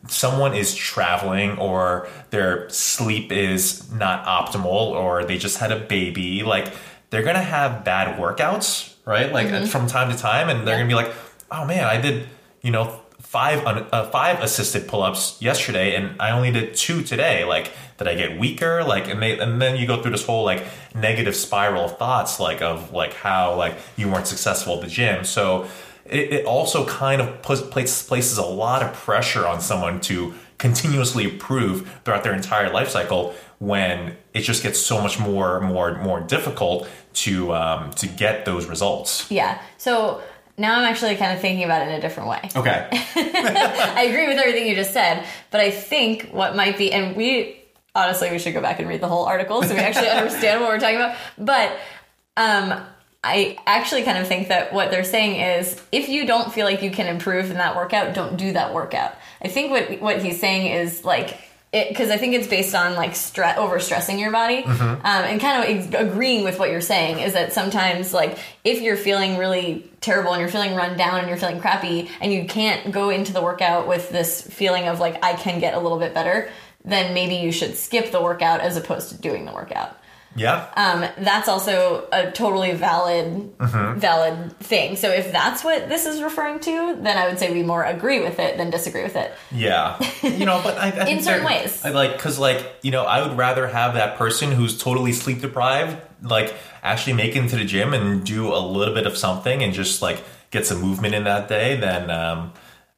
someone 0.06 0.54
is 0.54 0.75
traveling 0.75 1.56
or 1.58 2.06
their 2.30 2.68
sleep 2.68 3.32
is 3.32 3.90
not 3.90 4.25
optimal 4.26 4.90
or 5.02 5.25
they 5.25 5.38
just 5.38 5.58
had 5.58 5.73
a 5.73 5.80
baby, 5.80 6.42
like 6.42 6.66
they're 7.11 7.23
gonna 7.23 7.40
have 7.56 7.84
bad 7.84 8.18
workouts, 8.18 8.94
right? 9.06 9.32
Like 9.32 9.46
Mm-hmm. 9.49 9.66
from 9.66 9.87
time 9.87 10.11
to 10.12 10.18
time, 10.18 10.49
and 10.50 10.66
they're 10.66 10.76
gonna 10.76 10.88
be 10.88 10.94
like, 11.02 11.12
"Oh 11.50 11.64
man, 11.64 11.84
I 11.84 12.00
did, 12.00 12.28
you 12.62 12.70
know, 12.70 13.00
five 13.20 13.64
uh, 13.66 14.11
five 14.11 14.40
assisted 14.40 14.87
pull 14.88 15.02
ups 15.02 15.38
yesterday, 15.40 15.94
and 15.96 16.20
I 16.20 16.30
only 16.32 16.50
did 16.52 16.75
two 16.75 17.02
today. 17.02 17.44
Like, 17.44 17.73
did 17.98 18.08
I 18.08 18.14
get 18.14 18.38
weaker? 18.38 18.82
Like, 18.82 19.08
and 19.08 19.22
they, 19.22 19.38
and 19.38 19.60
then 19.60 19.76
you 19.76 19.86
go 19.86 20.02
through 20.02 20.12
this 20.12 20.24
whole 20.24 20.44
like 20.44 20.64
negative 20.94 21.36
spiral 21.36 21.84
of 21.84 21.98
thoughts, 21.98 22.40
like 22.40 22.62
of 22.62 22.92
like 22.92 23.14
how 23.14 23.54
like 23.54 23.76
you 23.96 24.08
weren't 24.08 24.26
successful 24.26 24.74
at 24.76 24.80
the 24.82 24.88
gym. 24.88 25.24
So 25.24 25.68
it, 26.04 26.32
it 26.32 26.46
also 26.46 26.86
kind 26.86 27.20
of 27.20 27.42
places 27.42 28.02
places 28.02 28.38
a 28.38 28.44
lot 28.44 28.82
of 28.82 28.92
pressure 28.92 29.46
on 29.46 29.60
someone 29.60 30.00
to 30.02 30.34
continuously 30.58 31.24
improve 31.24 31.90
throughout 32.04 32.24
their 32.24 32.34
entire 32.34 32.70
life 32.72 32.88
cycle 32.88 33.34
when 33.58 34.16
it 34.32 34.40
just 34.40 34.62
gets 34.62 34.78
so 34.78 35.00
much 35.00 35.18
more 35.18 35.60
more 35.60 35.96
more 36.02 36.20
difficult 36.20 36.88
to 37.12 37.52
um, 37.54 37.90
to 37.92 38.06
get 38.06 38.44
those 38.44 38.66
results. 38.66 39.30
Yeah. 39.30 39.60
So 39.78 40.22
now 40.56 40.78
I'm 40.78 40.84
actually 40.84 41.16
kind 41.16 41.32
of 41.32 41.40
thinking 41.40 41.64
about 41.64 41.82
it 41.82 41.90
in 41.90 41.94
a 41.94 42.00
different 42.00 42.28
way. 42.28 42.48
Okay. 42.54 42.88
I 42.92 44.06
agree 44.08 44.28
with 44.28 44.38
everything 44.38 44.68
you 44.68 44.74
just 44.74 44.92
said, 44.92 45.26
but 45.50 45.60
I 45.60 45.70
think 45.70 46.30
what 46.30 46.54
might 46.54 46.78
be, 46.78 46.92
and 46.92 47.16
we 47.16 47.63
honestly 47.94 48.30
we 48.30 48.38
should 48.38 48.54
go 48.54 48.60
back 48.60 48.78
and 48.80 48.88
read 48.88 49.00
the 49.00 49.08
whole 49.08 49.24
article 49.24 49.62
so 49.62 49.74
we 49.74 49.80
actually 49.80 50.08
understand 50.10 50.60
what 50.60 50.70
we're 50.70 50.80
talking 50.80 50.96
about. 50.96 51.16
But 51.38 51.78
um, 52.36 52.84
I 53.22 53.56
actually 53.66 54.02
kind 54.02 54.18
of 54.18 54.28
think 54.28 54.48
that 54.48 54.72
what 54.72 54.90
they're 54.90 55.04
saying 55.04 55.40
is 55.40 55.80
if 55.90 56.08
you 56.08 56.26
don't 56.26 56.52
feel 56.52 56.66
like 56.66 56.82
you 56.82 56.90
can 56.90 57.06
improve 57.06 57.50
in 57.50 57.56
that 57.56 57.74
workout, 57.74 58.14
don't 58.14 58.36
do 58.36 58.52
that 58.52 58.74
workout. 58.74 59.14
I 59.42 59.48
think 59.48 59.70
what 59.70 60.00
what 60.00 60.22
he's 60.22 60.38
saying 60.38 60.66
is 60.66 61.04
like 61.04 61.38
because 61.72 62.10
I 62.10 62.18
think 62.18 62.34
it's 62.34 62.46
based 62.46 62.74
on 62.74 62.94
like 62.94 63.16
stress, 63.16 63.58
over 63.58 63.80
stressing 63.80 64.18
your 64.18 64.30
body, 64.30 64.62
um, 64.62 65.00
and 65.02 65.40
kind 65.40 65.78
of 65.84 65.94
agreeing 65.94 66.44
with 66.44 66.58
what 66.58 66.70
you're 66.70 66.80
saying 66.80 67.18
is 67.18 67.32
that 67.32 67.52
sometimes 67.52 68.14
like 68.14 68.38
if 68.62 68.80
you're 68.80 68.96
feeling 68.96 69.38
really 69.38 69.90
terrible 70.00 70.32
and 70.32 70.40
you're 70.40 70.50
feeling 70.50 70.74
run 70.76 70.96
down 70.96 71.18
and 71.18 71.28
you're 71.28 71.36
feeling 71.36 71.60
crappy 71.60 72.08
and 72.20 72.32
you 72.32 72.44
can't 72.44 72.92
go 72.92 73.10
into 73.10 73.32
the 73.32 73.42
workout 73.42 73.88
with 73.88 74.10
this 74.10 74.42
feeling 74.42 74.86
of 74.86 75.00
like 75.00 75.24
I 75.24 75.32
can 75.32 75.58
get 75.58 75.74
a 75.74 75.80
little 75.80 75.98
bit 75.98 76.14
better, 76.14 76.48
then 76.84 77.14
maybe 77.14 77.36
you 77.36 77.52
should 77.52 77.76
skip 77.76 78.12
the 78.12 78.20
workout 78.20 78.60
as 78.60 78.76
opposed 78.76 79.08
to 79.10 79.16
doing 79.16 79.46
the 79.46 79.52
workout. 79.52 79.96
Yeah. 80.36 80.68
Um, 80.76 81.24
that's 81.24 81.48
also 81.48 82.08
a 82.10 82.30
totally 82.32 82.72
valid 82.72 83.52
valid 83.58 84.58
thing. 84.58 84.96
So 84.96 85.10
if 85.10 85.30
that's 85.30 85.62
what 85.62 85.88
this 85.88 86.06
is 86.06 86.22
referring 86.22 86.60
to, 86.60 86.96
then 87.00 87.16
I 87.16 87.28
would 87.28 87.38
say 87.38 87.52
we 87.52 87.62
more 87.62 87.84
agree 87.84 88.20
with 88.20 88.38
it 88.38 88.56
than 88.56 88.70
disagree 88.70 89.04
with 89.04 89.16
it. 89.16 89.32
Yeah, 89.52 89.98
you 90.22 90.44
know, 90.44 90.60
but 90.62 90.76
I, 90.76 90.88
I 90.88 91.04
think 91.04 91.22
certain 91.22 91.44
ways. 91.44 91.84
I 91.84 91.90
like 91.90 92.12
because 92.12 92.38
like 92.38 92.66
you 92.82 92.90
know, 92.90 93.04
I 93.04 93.26
would 93.26 93.36
rather 93.38 93.68
have 93.68 93.94
that 93.94 94.16
person 94.16 94.50
who's 94.50 94.76
totally 94.76 95.12
sleep 95.12 95.40
deprived, 95.40 95.98
like 96.22 96.54
actually 96.82 97.14
make 97.14 97.36
it 97.36 97.38
into 97.38 97.56
the 97.56 97.64
gym 97.64 97.94
and 97.94 98.24
do 98.24 98.52
a 98.52 98.58
little 98.58 98.94
bit 98.94 99.06
of 99.06 99.16
something 99.16 99.62
and 99.62 99.72
just 99.72 100.02
like 100.02 100.22
get 100.50 100.66
some 100.66 100.80
movement 100.80 101.14
in 101.14 101.24
that 101.24 101.48
day 101.48 101.76
than 101.78 102.11
um 102.11 102.52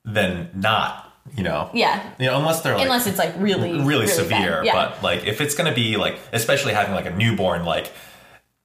than 0.05 0.49
not. 0.55 1.06
You 1.37 1.43
know, 1.43 1.71
Yeah. 1.75 2.03
You 2.19 2.27
know, 2.27 2.39
unless 2.39 2.61
they're 2.63 2.75
like 2.75 2.85
Unless 2.85 3.07
it's 3.07 3.19
like 3.19 3.35
really 3.39 3.81
really, 3.81 4.07
bad. 4.07 4.15
severe. 4.15 4.63
Yeah. 4.65 4.73
But 4.75 5.03
like 5.03 5.27
if 5.27 5.41
it's 5.41 5.55
gonna 5.55 5.75
be 5.75 5.97
like, 5.97 6.19
especially 6.33 6.73
having 6.75 6.95
like 6.95 7.07
a 7.07 7.15
newborn, 7.15 7.65
like 7.65 7.93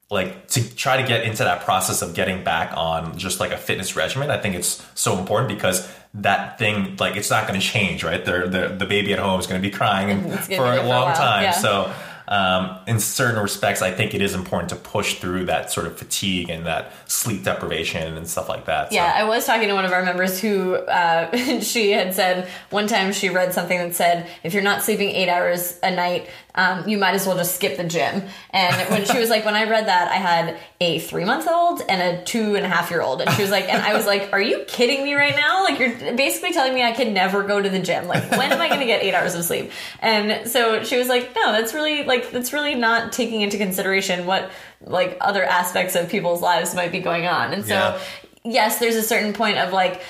like 0.10 0.47
to 0.50 0.76
try 0.76 1.02
to 1.02 1.08
get 1.08 1.24
into 1.24 1.43
that 1.43 1.63
process 1.63 2.02
of 2.02 2.13
getting 2.13 2.43
back 2.43 2.76
on 2.76 3.17
just 3.17 3.39
like 3.39 3.52
a 3.52 3.58
fitness 3.58 3.95
regimen, 3.95 4.30
I 4.30 4.38
think 4.38 4.56
it's 4.56 4.86
so 4.93 5.17
important 5.17 5.47
because 5.50 5.89
that 6.13 6.60
thing 6.60 6.97
like 6.97 7.15
it's 7.15 7.30
not 7.30 7.47
going 7.47 7.58
to 7.60 7.65
change, 7.65 8.04
right? 8.04 8.24
They're, 8.24 8.47
the 8.47 8.76
the 8.78 8.86
baby 8.86 9.13
at 9.13 9.19
home 9.19 9.39
is 9.39 9.47
going 9.47 9.62
to 9.62 9.65
be 9.65 9.74
crying 9.74 10.30
for 10.30 10.36
a 10.38 10.58
for 10.58 10.65
a 10.74 10.78
long 10.84 10.88
while, 11.06 11.15
time. 11.15 11.43
yeah. 11.43 11.52
So 11.52 11.93
um, 12.32 12.80
in 12.88 13.00
certain 13.02 13.41
respects, 13.44 13.82
I 13.82 13.91
think 13.91 14.13
it 14.15 14.22
is 14.22 14.34
important 14.34 14.70
to 14.70 14.78
push 14.78 15.15
through 15.20 15.46
that 15.46 15.70
sort 15.70 15.86
of 15.86 15.98
fatigue 16.00 16.50
and 16.50 16.65
that 16.65 16.94
sleep 17.06 17.44
deprivation 17.44 18.15
and 18.17 18.26
stuff 18.28 18.48
like 18.48 18.65
that. 18.65 18.89
So- 18.89 18.96
Yeah, 18.96 19.12
I 19.13 19.26
was 19.26 19.46
talking 19.46 19.67
to 19.67 19.74
one 19.74 19.84
of 19.84 19.91
our 19.91 20.02
members 20.04 20.39
who 20.39 20.76
uh, 20.76 21.36
she 21.62 21.91
had 21.91 22.15
said 22.15 22.48
one 22.70 22.88
time 22.88 23.12
she 23.12 23.28
read 23.30 23.54
something 23.54 23.78
that 23.78 23.96
said 23.96 24.28
if 24.44 24.54
you're 24.54 24.63
not 24.63 24.82
sleeping 24.82 25.10
eight 25.10 25.28
hours 25.28 25.78
a 25.84 25.91
night, 25.91 26.30
um, 26.56 26.88
you 26.88 26.98
might 26.98 27.13
as 27.15 27.26
well 27.28 27.36
just 27.38 27.56
skip 27.56 27.76
the 27.78 27.84
gym. 27.84 28.24
And 28.52 28.76
when 28.91 29.04
she 29.06 29.20
was 29.20 29.30
like, 29.30 29.44
when 29.44 29.56
I 29.56 29.70
read 29.70 29.88
that, 29.88 30.10
I 30.10 30.15
had 30.15 30.58
a 30.80 31.00
three 31.00 31.26
month 31.26 31.48
old 31.50 31.82
and 31.89 32.02
a 32.02 32.24
two 32.24 32.56
and 32.56 32.65
a 32.65 32.70
half 32.70 32.89
year 32.91 33.02
old, 33.02 33.22
and 33.22 33.30
she 33.32 33.41
was 33.41 33.52
like, 33.52 33.67
and 33.67 33.82
I 33.82 33.94
was 33.94 34.06
like, 34.06 34.30
are 34.32 34.41
you 34.41 34.63
kidding 34.67 35.04
me 35.04 35.13
right 35.15 35.36
now? 35.36 35.63
Like 35.65 35.80
you're 35.80 36.15
basically 36.15 36.54
telling 36.54 36.74
me 36.74 36.82
I 36.82 36.91
can 36.94 37.13
never 37.13 37.44
go 37.44 37.62
to 37.62 37.70
the 37.70 37.80
gym. 37.80 38.08
Like 38.08 38.32
when 38.32 38.52
am 38.54 38.62
I 38.62 38.67
going 38.70 38.80
to 38.80 38.86
get 38.86 39.04
eight 39.04 39.13
hours 39.13 39.36
of 39.36 39.44
sleep? 39.44 39.72
And 40.00 40.50
so 40.50 40.84
she 40.84 40.98
was 40.98 41.08
like, 41.10 41.36
no, 41.36 41.52
that's 41.52 41.74
really 41.74 42.04
like 42.04 42.21
that's 42.32 42.54
really 42.54 42.76
not 42.76 43.12
taking 43.12 43.42
into 43.42 43.58
consideration 43.58 44.26
what 44.26 44.52
like 44.82 45.18
other 45.22 45.44
aspects 45.44 45.96
of 45.96 46.10
people's 46.10 46.42
lives 46.42 46.76
might 46.76 46.92
be 46.92 47.00
going 47.00 47.26
on. 47.26 47.54
And 47.54 47.66
so 47.66 47.74
Yeah. 47.74 48.00
yes, 48.44 48.80
there's 48.80 48.96
a 48.96 49.04
certain 49.04 49.34
point 49.34 49.58
of 49.58 49.74
like 49.74 50.02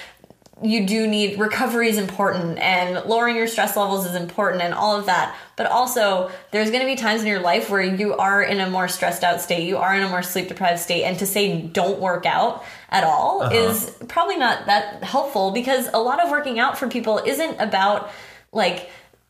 you 0.64 0.86
do 0.86 1.08
need 1.08 1.40
recovery 1.40 1.90
is 1.90 1.98
important 1.98 2.60
and 2.60 3.04
lowering 3.06 3.36
your 3.36 3.48
stress 3.48 3.76
levels 3.76 4.06
is 4.06 4.16
important 4.16 4.62
and 4.62 4.74
all 4.74 4.96
of 4.96 5.08
that. 5.08 5.36
But 5.56 5.66
also, 5.68 6.30
there's 6.52 6.70
going 6.70 6.82
to 6.82 6.86
be 6.86 6.96
times 6.96 7.22
in 7.22 7.28
your 7.28 7.40
life 7.40 7.70
where 7.70 7.82
you 7.82 8.16
are 8.16 8.44
in 8.44 8.60
a 8.60 8.70
more 8.70 8.88
stressed 8.88 9.24
out 9.24 9.42
state, 9.42 9.68
you 9.68 9.78
are 9.78 9.96
in 9.96 10.04
a 10.04 10.10
more 10.10 10.22
sleep 10.22 10.48
deprived 10.48 10.80
state, 10.80 11.04
and 11.04 11.18
to 11.20 11.26
say 11.26 11.62
don't 11.62 12.00
work 12.00 12.26
out 12.26 12.64
at 12.90 13.04
all 13.04 13.42
uh-huh. 13.42 13.56
is 13.56 13.96
probably 14.08 14.38
not 14.38 14.68
that 14.68 15.04
helpful 15.04 15.52
because 15.52 15.90
a 15.94 16.00
lot 16.00 16.24
of 16.24 16.30
working 16.30 16.60
out 16.60 16.78
for 16.78 16.88
people 16.88 17.18
isn't 17.20 17.60
about 17.60 18.12
like 18.52 18.90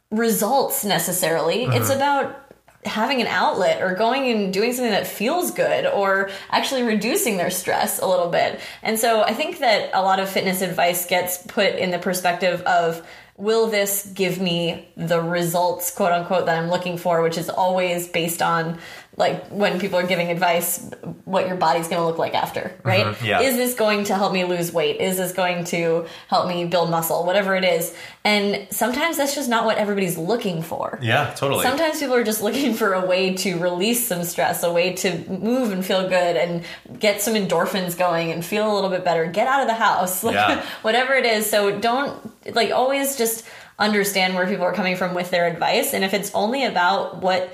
results 0.09 0.83
necessarily. 0.83 1.63
It's 1.63 1.89
uh-huh. 1.89 1.95
about 1.95 2.50
having 2.85 3.21
an 3.21 3.27
outlet 3.27 3.81
or 3.81 3.93
going 3.93 4.29
and 4.31 4.53
doing 4.53 4.73
something 4.73 4.91
that 4.91 5.05
feels 5.05 5.51
good 5.51 5.85
or 5.85 6.29
actually 6.49 6.83
reducing 6.83 7.37
their 7.37 7.51
stress 7.51 7.99
a 7.99 8.07
little 8.07 8.29
bit. 8.29 8.59
And 8.81 8.97
so 8.97 9.21
I 9.21 9.33
think 9.33 9.59
that 9.59 9.91
a 9.93 10.01
lot 10.01 10.19
of 10.19 10.29
fitness 10.29 10.61
advice 10.61 11.05
gets 11.05 11.37
put 11.37 11.75
in 11.75 11.91
the 11.91 11.99
perspective 11.99 12.61
of 12.61 13.05
will 13.37 13.67
this 13.67 14.11
give 14.13 14.39
me 14.39 14.87
the 14.95 15.19
results 15.19 15.93
quote 15.93 16.11
unquote 16.11 16.45
that 16.45 16.57
I'm 16.57 16.69
looking 16.69 16.97
for, 16.97 17.21
which 17.21 17.37
is 17.37 17.49
always 17.49 18.07
based 18.07 18.41
on 18.41 18.79
like 19.17 19.45
when 19.49 19.79
people 19.79 19.99
are 19.99 20.07
giving 20.07 20.29
advice 20.31 20.89
what 21.25 21.45
your 21.45 21.57
body's 21.57 21.87
going 21.89 21.99
to 22.01 22.05
look 22.05 22.17
like 22.17 22.33
after, 22.33 22.73
right? 22.83 23.05
Mhm, 23.07 23.25
yeah. 23.25 23.41
Is 23.41 23.57
this 23.57 23.73
going 23.75 24.05
to 24.05 24.15
help 24.15 24.31
me 24.31 24.45
lose 24.45 24.71
weight? 24.71 25.01
Is 25.01 25.17
this 25.17 25.33
going 25.33 25.65
to 25.65 26.07
help 26.29 26.47
me 26.47 26.65
build 26.65 26.89
muscle? 26.89 27.25
Whatever 27.25 27.55
it 27.55 27.63
is. 27.65 27.93
And 28.23 28.67
sometimes 28.71 29.17
that's 29.17 29.35
just 29.35 29.49
not 29.49 29.65
what 29.65 29.77
everybody's 29.77 30.17
looking 30.17 30.61
for. 30.61 30.97
Yeah, 31.01 31.33
totally. 31.35 31.63
Sometimes 31.63 31.99
people 31.99 32.15
are 32.15 32.23
just 32.23 32.41
looking 32.47 32.73
for 32.73 32.93
a 32.93 33.05
way 33.05 33.33
to 33.35 33.59
release 33.59 34.07
some 34.07 34.23
stress, 34.23 34.63
a 34.63 34.71
way 34.71 34.93
to 34.93 35.17
move 35.29 35.71
and 35.73 35.85
feel 35.85 36.07
good 36.07 36.37
and 36.37 36.63
get 36.99 37.21
some 37.21 37.33
endorphins 37.33 37.97
going 37.97 38.31
and 38.31 38.45
feel 38.45 38.71
a 38.71 38.73
little 38.73 38.89
bit 38.89 39.03
better. 39.03 39.25
Get 39.25 39.45
out 39.47 39.61
of 39.61 39.67
the 39.67 39.73
house. 39.73 40.23
Like, 40.23 40.35
Yeah. 40.41 40.65
whatever 40.83 41.13
it 41.13 41.25
is. 41.25 41.49
So 41.49 41.77
don't 41.79 42.31
like 42.55 42.71
always 42.71 43.17
just 43.17 43.45
understand 43.77 44.35
where 44.35 44.45
people 44.47 44.63
are 44.63 44.73
coming 44.73 44.95
from 44.95 45.15
with 45.15 45.31
their 45.31 45.47
advice 45.47 45.93
and 45.95 46.03
if 46.03 46.13
it's 46.13 46.29
only 46.35 46.65
about 46.65 47.19
what 47.21 47.51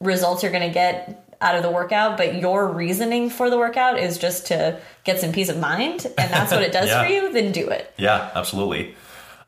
results 0.00 0.42
you're 0.42 0.52
going 0.52 0.66
to 0.68 0.74
get 0.74 1.22
out 1.40 1.54
of 1.54 1.62
the 1.62 1.70
workout, 1.70 2.16
but 2.16 2.36
your 2.36 2.66
reasoning 2.66 3.28
for 3.30 3.50
the 3.50 3.58
workout 3.58 3.98
is 3.98 4.16
just 4.18 4.46
to 4.46 4.80
get 5.04 5.20
some 5.20 5.32
peace 5.32 5.48
of 5.50 5.58
mind 5.58 6.06
and 6.18 6.32
that's 6.32 6.50
what 6.50 6.62
it 6.62 6.72
does 6.72 6.88
Yeah. 6.90 7.02
for 7.04 7.08
you, 7.12 7.32
then 7.32 7.52
do 7.52 7.68
it. 7.68 7.92
yeah, 7.98 8.30
absolutely. 8.34 8.94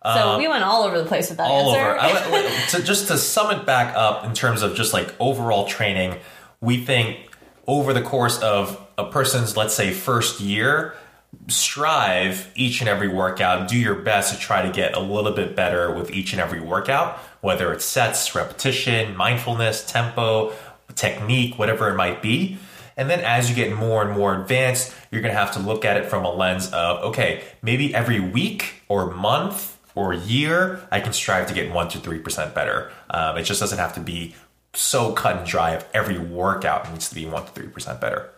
So 0.04 0.10
um, 0.30 0.38
we 0.38 0.46
went 0.46 0.62
all 0.62 0.84
over 0.84 0.98
the 0.98 1.06
place 1.08 1.28
with 1.28 1.38
that 1.38 1.50
all 1.50 1.74
answer. 1.74 1.98
over. 1.98 2.36
I, 2.36 2.66
to, 2.70 2.82
just 2.82 3.08
to 3.08 3.18
sum 3.18 3.58
it 3.58 3.66
back 3.66 3.94
up 3.96 4.24
in 4.24 4.32
terms 4.32 4.62
of 4.62 4.74
just 4.76 4.92
like 4.92 5.12
overall 5.18 5.66
training, 5.66 6.16
we 6.60 6.84
think 6.84 7.30
over 7.66 7.92
the 7.92 8.02
course 8.02 8.38
of 8.40 8.80
a 8.96 9.10
person's, 9.10 9.56
let's 9.56 9.74
say, 9.74 9.92
first 9.92 10.40
year, 10.40 10.94
strive 11.48 12.50
each 12.54 12.80
and 12.80 12.88
every 12.88 13.08
workout, 13.08 13.68
do 13.68 13.76
your 13.76 13.96
best 13.96 14.32
to 14.34 14.40
try 14.40 14.62
to 14.62 14.70
get 14.72 14.96
a 14.96 15.00
little 15.00 15.32
bit 15.32 15.54
better 15.56 15.92
with 15.92 16.10
each 16.10 16.32
and 16.32 16.40
every 16.40 16.60
workout, 16.60 17.18
whether 17.40 17.72
it's 17.72 17.84
sets, 17.84 18.34
repetition, 18.34 19.16
mindfulness, 19.16 19.84
tempo, 19.84 20.52
technique, 20.94 21.58
whatever 21.58 21.88
it 21.88 21.94
might 21.94 22.22
be. 22.22 22.58
And 22.96 23.08
then 23.08 23.20
as 23.20 23.48
you 23.48 23.54
get 23.54 23.74
more 23.76 24.02
and 24.02 24.16
more 24.16 24.34
advanced, 24.34 24.92
you're 25.10 25.22
going 25.22 25.32
to 25.32 25.38
have 25.38 25.52
to 25.52 25.60
look 25.60 25.84
at 25.84 25.96
it 25.96 26.06
from 26.06 26.24
a 26.24 26.32
lens 26.32 26.70
of, 26.72 27.04
okay, 27.04 27.44
maybe 27.62 27.94
every 27.94 28.18
week 28.18 28.82
or 28.88 29.12
month 29.14 29.78
or 29.94 30.12
year, 30.12 30.80
I 30.90 31.00
can 31.00 31.12
strive 31.12 31.46
to 31.48 31.54
get 31.54 31.72
1% 31.72 31.90
to 31.90 31.98
3% 31.98 32.54
better. 32.54 32.90
Um, 33.10 33.38
it 33.38 33.44
just 33.44 33.60
doesn't 33.60 33.78
have 33.78 33.94
to 33.94 34.00
be 34.00 34.34
so 34.74 35.12
cut 35.12 35.36
and 35.36 35.46
dry 35.46 35.70
of 35.70 35.84
every 35.94 36.18
workout 36.18 36.90
needs 36.90 37.08
to 37.08 37.14
be 37.14 37.24
1% 37.24 37.52
to 37.52 37.60
3% 37.60 38.00
better. 38.00 38.30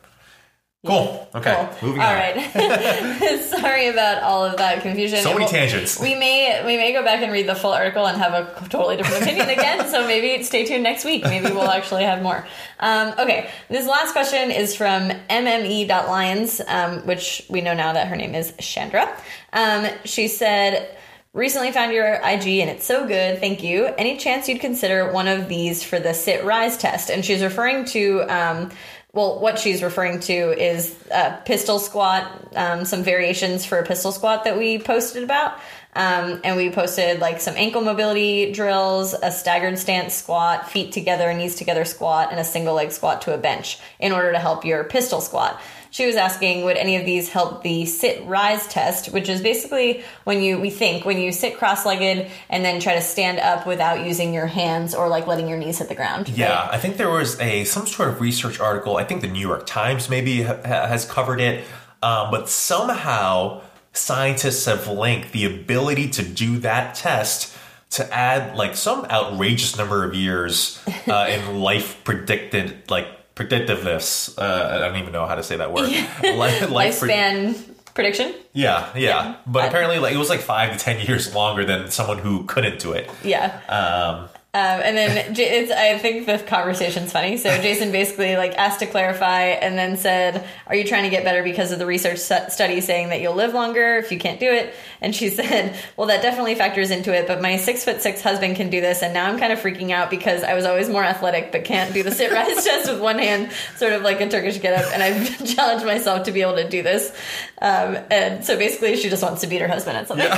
Cool. 0.87 1.29
Okay. 1.35 1.69
Cool. 1.79 1.89
Moving 1.91 2.01
All 2.01 2.09
on. 2.09 2.15
right. 2.15 3.41
Sorry 3.51 3.89
about 3.89 4.23
all 4.23 4.43
of 4.47 4.57
that 4.57 4.81
confusion. 4.81 5.19
So 5.21 5.29
many 5.29 5.41
We'll- 5.41 5.49
tangents. 5.51 6.01
We 6.01 6.15
may 6.15 6.63
we 6.65 6.79
may 6.79 6.95
go 6.95 7.05
back 7.05 7.21
and 7.23 7.31
read 7.31 7.47
the 7.47 7.55
full 7.55 7.73
article 7.73 8.07
and 8.07 8.17
have 8.17 8.33
a 8.33 8.69
totally 8.71 8.97
different 8.97 9.23
opinion 9.25 9.51
again. 9.51 9.87
So 9.91 10.07
maybe 10.07 10.43
stay 10.43 10.65
tuned 10.65 10.83
next 10.83 11.05
week. 11.05 11.23
Maybe 11.25 11.49
we'll 11.53 11.69
actually 11.71 12.05
have 12.05 12.23
more. 12.23 12.47
Um, 12.79 13.13
okay, 13.19 13.51
this 13.69 13.87
last 13.87 14.13
question 14.13 14.51
is 14.51 14.75
from 14.75 15.09
mme.lions, 15.29 16.63
um, 16.67 17.07
which 17.07 17.45
we 17.51 17.61
know 17.61 17.75
now 17.75 17.93
that 17.93 18.09
her 18.09 18.17
name 18.17 18.35
is 18.35 18.55
Chandra. 18.59 19.15
Um, 19.53 19.87
she 20.05 20.29
said. 20.29 20.97
Recently 21.33 21.71
found 21.71 21.93
your 21.93 22.15
IG 22.15 22.59
and 22.59 22.69
it's 22.69 22.85
so 22.85 23.07
good. 23.07 23.39
Thank 23.39 23.63
you. 23.63 23.85
Any 23.87 24.17
chance 24.17 24.49
you'd 24.49 24.59
consider 24.61 25.13
one 25.13 25.29
of 25.29 25.49
these 25.49 25.81
for 25.81 26.01
the 26.01 26.13
sit 26.13 26.45
rise 26.45 26.77
test? 26.77 27.09
And 27.09 27.25
she's 27.25 27.41
referring 27.41 27.85
to, 27.85 28.23
um, 28.23 28.73
well, 29.13 29.41
what 29.41 29.59
she's 29.59 29.83
referring 29.83 30.21
to 30.21 30.33
is 30.33 30.97
a 31.11 31.41
pistol 31.45 31.79
squat, 31.79 32.49
um, 32.55 32.85
some 32.85 33.03
variations 33.03 33.65
for 33.65 33.79
a 33.79 33.85
pistol 33.85 34.13
squat 34.13 34.45
that 34.45 34.57
we 34.57 34.79
posted 34.79 35.25
about. 35.25 35.59
Um, 35.97 36.41
and 36.45 36.57
we 36.57 36.71
posted 36.71 37.19
like 37.19 37.41
some 37.41 37.55
ankle 37.57 37.81
mobility 37.81 38.53
drills, 38.53 39.13
a 39.13 39.33
staggered 39.33 39.77
stance 39.77 40.15
squat, 40.15 40.71
feet 40.71 40.93
together, 40.93 41.35
knees 41.35 41.57
together 41.57 41.85
squat, 41.85 42.29
and 42.31 42.39
a 42.39 42.45
single 42.45 42.75
leg 42.75 42.93
squat 42.93 43.23
to 43.23 43.35
a 43.35 43.39
bench 43.39 43.79
in 43.99 44.13
order 44.13 44.31
to 44.31 44.39
help 44.39 44.65
your 44.65 44.85
pistol 44.85 45.21
squat. 45.21 45.61
She 45.91 46.07
was 46.07 46.17
asking, 46.17 46.65
would 46.65 46.77
any 46.77 46.97
of 46.97 47.05
these 47.05 47.29
help 47.29 47.63
the 47.63 47.85
sit 47.85 48.25
rise 48.25 48.67
test, 48.69 49.13
which 49.13 49.29
is 49.29 49.41
basically 49.41 50.05
when 50.25 50.43
you, 50.43 50.59
we 50.59 50.71
think, 50.71 51.05
when 51.05 51.19
you 51.19 51.33
sit 51.33 51.59
cross 51.59 51.85
legged 51.85 52.31
and 52.49 52.65
then 52.65 52.81
try 52.81 52.95
to 52.95 53.01
stand 53.01 53.39
up 53.41 53.67
without 53.67 54.07
using 54.07 54.33
your 54.33 54.47
hands 54.47 54.95
or 54.95 55.09
like 55.09 55.27
letting 55.27 55.49
your 55.49 55.59
knees 55.59 55.79
hit 55.79 55.89
the 55.89 55.95
ground. 55.95 56.29
Yeah, 56.29 56.61
right? 56.61 56.75
I 56.75 56.79
think 56.79 56.97
there 56.97 57.11
was 57.11 57.39
a 57.41 57.65
some 57.65 57.87
sort 57.87 58.09
of 58.09 58.21
research 58.21 58.61
article. 58.61 58.97
I 58.97 59.05
think 59.05 59.21
the 59.21 59.29
New 59.29 59.47
York 59.47 59.67
Times 59.67 60.09
maybe 60.09 60.43
ha- 60.43 60.63
has 60.63 61.05
covered 61.05 61.41
it, 61.41 61.65
um, 62.03 62.31
but 62.31 62.49
somehow 62.49 63.63
scientists 63.93 64.65
have 64.67 64.87
linked 64.87 65.33
the 65.33 65.45
ability 65.45 66.09
to 66.11 66.23
do 66.23 66.59
that 66.59 66.95
test 66.95 67.57
to 67.91 68.15
add 68.15 68.57
like 68.57 68.77
some 68.77 69.05
outrageous 69.07 69.77
number 69.77 70.05
of 70.05 70.15
years 70.15 70.81
uh, 71.09 71.27
in 71.29 71.61
life 71.61 72.03
predicted 72.05 72.89
like 72.89 73.07
predictiveness. 73.41 74.37
Uh, 74.39 74.71
I 74.75 74.79
don't 74.79 74.97
even 74.97 75.13
know 75.13 75.27
how 75.27 75.35
to 75.35 75.43
say 75.43 75.57
that 75.57 75.73
word. 75.73 75.91
Life, 76.23 76.71
life 76.71 77.01
pre- 77.01 77.09
Lifespan 77.11 77.75
prediction? 77.95 78.35
yeah, 78.53 78.89
yeah, 78.97 79.37
But 79.47 79.65
I- 79.65 79.67
apparently, 79.69 79.99
like 79.99 80.15
it 80.15 80.19
was 80.19 80.29
like 80.31 80.41
five 80.41 80.73
to 80.73 80.79
ten 80.79 81.05
years 81.07 81.35
longer 81.35 81.65
than 81.65 81.91
someone 81.91 82.19
who 82.19 82.45
couldn't 82.45 82.79
do 82.79 82.93
it. 82.93 83.11
Yeah. 83.23 83.61
Um, 83.69 84.29
Um, 84.53 84.61
and 84.83 84.97
then 84.97 85.33
J- 85.33 85.61
it's, 85.61 85.71
I 85.71 85.97
think 85.99 86.27
the 86.27 86.37
conversation's 86.39 87.13
funny. 87.13 87.37
So 87.37 87.51
Jason 87.63 87.93
basically 87.93 88.37
like 88.37 88.59
asked 88.59 88.81
to 88.81 88.87
clarify 88.87 89.43
and 89.43 89.79
then 89.79 89.97
said, 89.97 90.45
"Are 90.67 90.75
you 90.75 90.83
trying 90.83 91.05
to 91.05 91.09
get 91.11 91.23
better 91.23 91.45
because 91.45 91.71
of 91.71 91.79
the 91.79 91.87
research 91.87 92.19
study 92.19 92.81
saying 92.81 93.11
that 93.11 93.21
you'll 93.21 93.37
live 93.37 93.55
longer 93.55 93.97
if 93.99 94.11
you 94.11 94.19
can't 94.19 94.41
do 94.41 94.51
it?" 94.51 94.75
And 95.01 95.15
she 95.15 95.29
said, 95.31 95.77
"Well, 95.97 96.09
that 96.09 96.21
definitely 96.23 96.57
factors 96.57 96.91
into 96.91 97.15
it. 97.15 97.29
But 97.29 97.41
my 97.41 97.59
six 97.59 97.85
foot 97.85 98.03
six 98.03 98.23
husband 98.23 98.57
can 98.57 98.71
do 98.71 98.81
this, 98.81 99.03
and 99.03 99.15
now 99.15 99.29
I'm 99.29 99.39
kind 99.39 99.53
of 99.53 99.61
freaking 99.61 99.91
out 99.93 100.11
because 100.11 100.43
I 100.43 100.55
was 100.55 100.65
always 100.65 100.89
more 100.89 101.05
athletic, 101.05 101.53
but 101.53 101.63
can't 101.63 101.95
do 101.95 102.03
the 102.03 102.11
sit 102.11 102.33
rise 102.33 102.65
test 102.65 102.91
with 102.91 103.01
one 103.01 103.21
hand, 103.21 103.53
sort 103.77 103.93
of 103.93 104.03
like 104.03 104.21
a 104.21 104.29
Turkish 104.29 104.61
get 104.61 104.75
up. 104.85 104.93
And 104.93 105.01
I've 105.01 105.47
challenged 105.55 105.87
myself 105.87 106.25
to 106.25 106.33
be 106.33 106.43
able 106.43 106.57
to 106.57 106.69
do 106.69 106.83
this. 106.83 107.17
Um, 107.63 107.99
and 108.11 108.45
so 108.45 108.59
basically, 108.59 108.97
she 108.97 109.11
just 109.11 109.23
wants 109.23 109.43
to 109.43 109.47
beat 109.47 109.61
her 109.61 109.69
husband 109.69 109.97
at 109.97 110.09
something. 110.09 110.29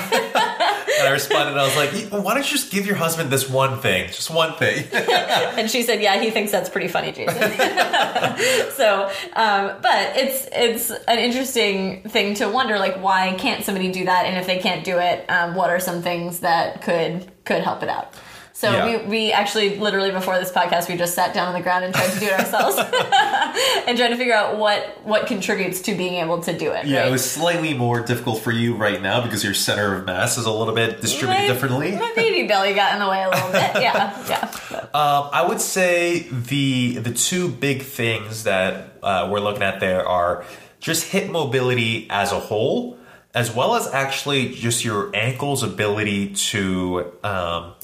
And 1.02 1.08
I 1.08 1.12
responded, 1.12 1.58
I 1.58 1.64
was 1.64 1.76
like, 1.76 2.24
"Why 2.24 2.34
don't 2.34 2.44
you 2.44 2.50
just 2.50 2.70
give 2.70 2.86
your 2.86 2.96
husband 2.96 3.30
this 3.30 3.48
one 3.48 3.80
thing, 3.80 4.06
just 4.08 4.30
one 4.30 4.54
thing?" 4.54 4.86
And 4.92 5.70
she 5.70 5.82
said, 5.82 6.00
"Yeah, 6.00 6.20
he 6.20 6.30
thinks 6.30 6.50
that's 6.50 6.68
pretty 6.68 6.88
funny, 6.88 7.12
Jason." 7.12 7.34
so, 8.72 9.10
um, 9.34 9.76
but 9.82 10.16
it's 10.16 10.48
it's 10.52 10.90
an 10.90 11.18
interesting 11.18 12.02
thing 12.04 12.34
to 12.34 12.48
wonder, 12.48 12.78
like, 12.78 12.96
why 13.02 13.34
can't 13.34 13.64
somebody 13.64 13.92
do 13.92 14.04
that? 14.06 14.26
And 14.26 14.36
if 14.38 14.46
they 14.46 14.58
can't 14.58 14.84
do 14.84 14.98
it, 14.98 15.28
um, 15.28 15.54
what 15.54 15.70
are 15.70 15.80
some 15.80 16.02
things 16.02 16.40
that 16.40 16.82
could 16.82 17.30
could 17.44 17.62
help 17.62 17.82
it 17.82 17.88
out? 17.88 18.14
So 18.62 18.70
Yeah. 18.70 18.98
we, 19.02 19.06
we 19.06 19.32
actually 19.32 19.76
literally 19.76 20.12
before 20.12 20.38
this 20.38 20.52
podcast 20.52 20.88
we 20.88 20.96
just 20.96 21.16
sat 21.16 21.34
down 21.34 21.48
on 21.48 21.54
the 21.54 21.60
ground 21.60 21.84
and 21.84 21.92
tried 21.92 22.12
to 22.12 22.20
do 22.20 22.26
it 22.26 22.32
ourselves 22.32 22.76
and 23.88 23.98
trying 23.98 24.12
to 24.12 24.16
figure 24.16 24.34
out 24.34 24.56
what 24.56 25.00
what 25.02 25.26
contributes 25.26 25.80
to 25.80 25.96
being 25.96 26.14
able 26.22 26.40
to 26.42 26.56
do 26.56 26.70
it. 26.70 26.86
Yeah, 26.86 27.00
right? 27.00 27.08
it 27.08 27.10
was 27.10 27.28
slightly 27.28 27.74
more 27.74 28.02
difficult 28.02 28.40
for 28.40 28.52
you 28.52 28.76
right 28.76 29.02
now 29.02 29.20
because 29.20 29.42
your 29.42 29.52
center 29.52 29.96
of 29.96 30.06
mass 30.06 30.38
is 30.38 30.46
a 30.46 30.52
little 30.52 30.76
bit 30.76 31.00
distributed 31.00 31.40
my, 31.40 31.46
differently. 31.48 31.90
My 31.96 32.12
baby 32.14 32.46
belly 32.46 32.72
got 32.72 32.92
in 32.92 33.00
the 33.00 33.08
way 33.08 33.24
a 33.24 33.30
little 33.30 33.50
bit. 33.50 33.72
Yeah, 33.82 34.28
yeah. 34.28 34.78
Um, 34.94 35.28
I 35.32 35.44
would 35.48 35.60
say 35.60 36.28
the 36.30 36.98
the 36.98 37.12
two 37.12 37.48
big 37.48 37.82
things 37.82 38.44
that 38.44 38.96
uh, 39.02 39.28
we're 39.28 39.40
looking 39.40 39.64
at 39.64 39.80
there 39.80 40.06
are 40.06 40.44
just 40.78 41.10
hip 41.10 41.28
mobility 41.28 42.06
as 42.10 42.30
a 42.30 42.38
whole, 42.38 42.96
as 43.34 43.52
well 43.52 43.74
as 43.74 43.88
actually 43.92 44.50
just 44.50 44.84
your 44.84 45.10
ankle's 45.16 45.64
ability 45.64 46.34
to 46.34 47.12
um, 47.24 47.74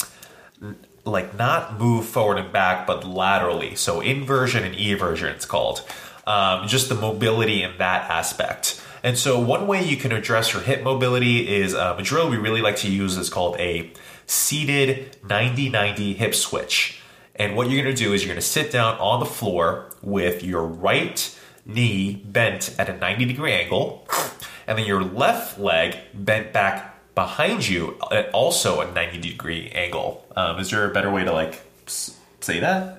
like 1.09 1.37
not 1.37 1.79
move 1.79 2.05
forward 2.05 2.37
and 2.37 2.51
back, 2.51 2.87
but 2.87 3.05
laterally. 3.05 3.75
So 3.75 4.01
inversion 4.01 4.63
and 4.63 4.75
eversion, 4.75 5.29
it's 5.29 5.45
called. 5.45 5.83
Um, 6.27 6.67
just 6.67 6.89
the 6.89 6.95
mobility 6.95 7.63
in 7.63 7.77
that 7.79 8.09
aspect. 8.09 8.81
And 9.03 9.17
so 9.17 9.39
one 9.39 9.65
way 9.65 9.83
you 9.83 9.97
can 9.97 10.11
address 10.11 10.53
your 10.53 10.61
hip 10.61 10.83
mobility 10.83 11.55
is 11.55 11.73
um, 11.73 11.99
a 11.99 12.01
drill 12.01 12.29
we 12.29 12.37
really 12.37 12.61
like 12.61 12.75
to 12.77 12.91
use 12.91 13.17
is 13.17 13.29
called 13.29 13.59
a 13.59 13.91
seated 14.25 15.17
90-90 15.23 16.15
hip 16.15 16.35
switch. 16.35 17.01
And 17.35 17.55
what 17.55 17.69
you're 17.69 17.81
going 17.81 17.95
to 17.95 18.03
do 18.03 18.13
is 18.13 18.21
you're 18.21 18.33
going 18.33 18.41
to 18.41 18.45
sit 18.45 18.71
down 18.71 18.97
on 18.99 19.21
the 19.21 19.25
floor 19.25 19.89
with 20.01 20.43
your 20.43 20.65
right 20.65 21.35
knee 21.65 22.21
bent 22.25 22.75
at 22.77 22.89
a 22.89 22.97
90 22.97 23.25
degree 23.25 23.53
angle, 23.53 24.07
and 24.67 24.77
then 24.77 24.85
your 24.85 25.03
left 25.03 25.59
leg 25.59 25.97
bent 26.13 26.51
back 26.51 26.88
behind 27.19 27.67
you 27.67 27.97
at 28.13 28.29
also 28.31 28.79
a 28.79 28.89
90 28.93 29.19
degree 29.19 29.69
angle. 29.71 30.25
Um, 30.37 30.57
is 30.57 30.69
there 30.71 30.89
a 30.89 30.93
better 30.93 31.11
way 31.11 31.25
to 31.25 31.33
like 31.33 31.61
say 32.39 32.61
that? 32.61 32.95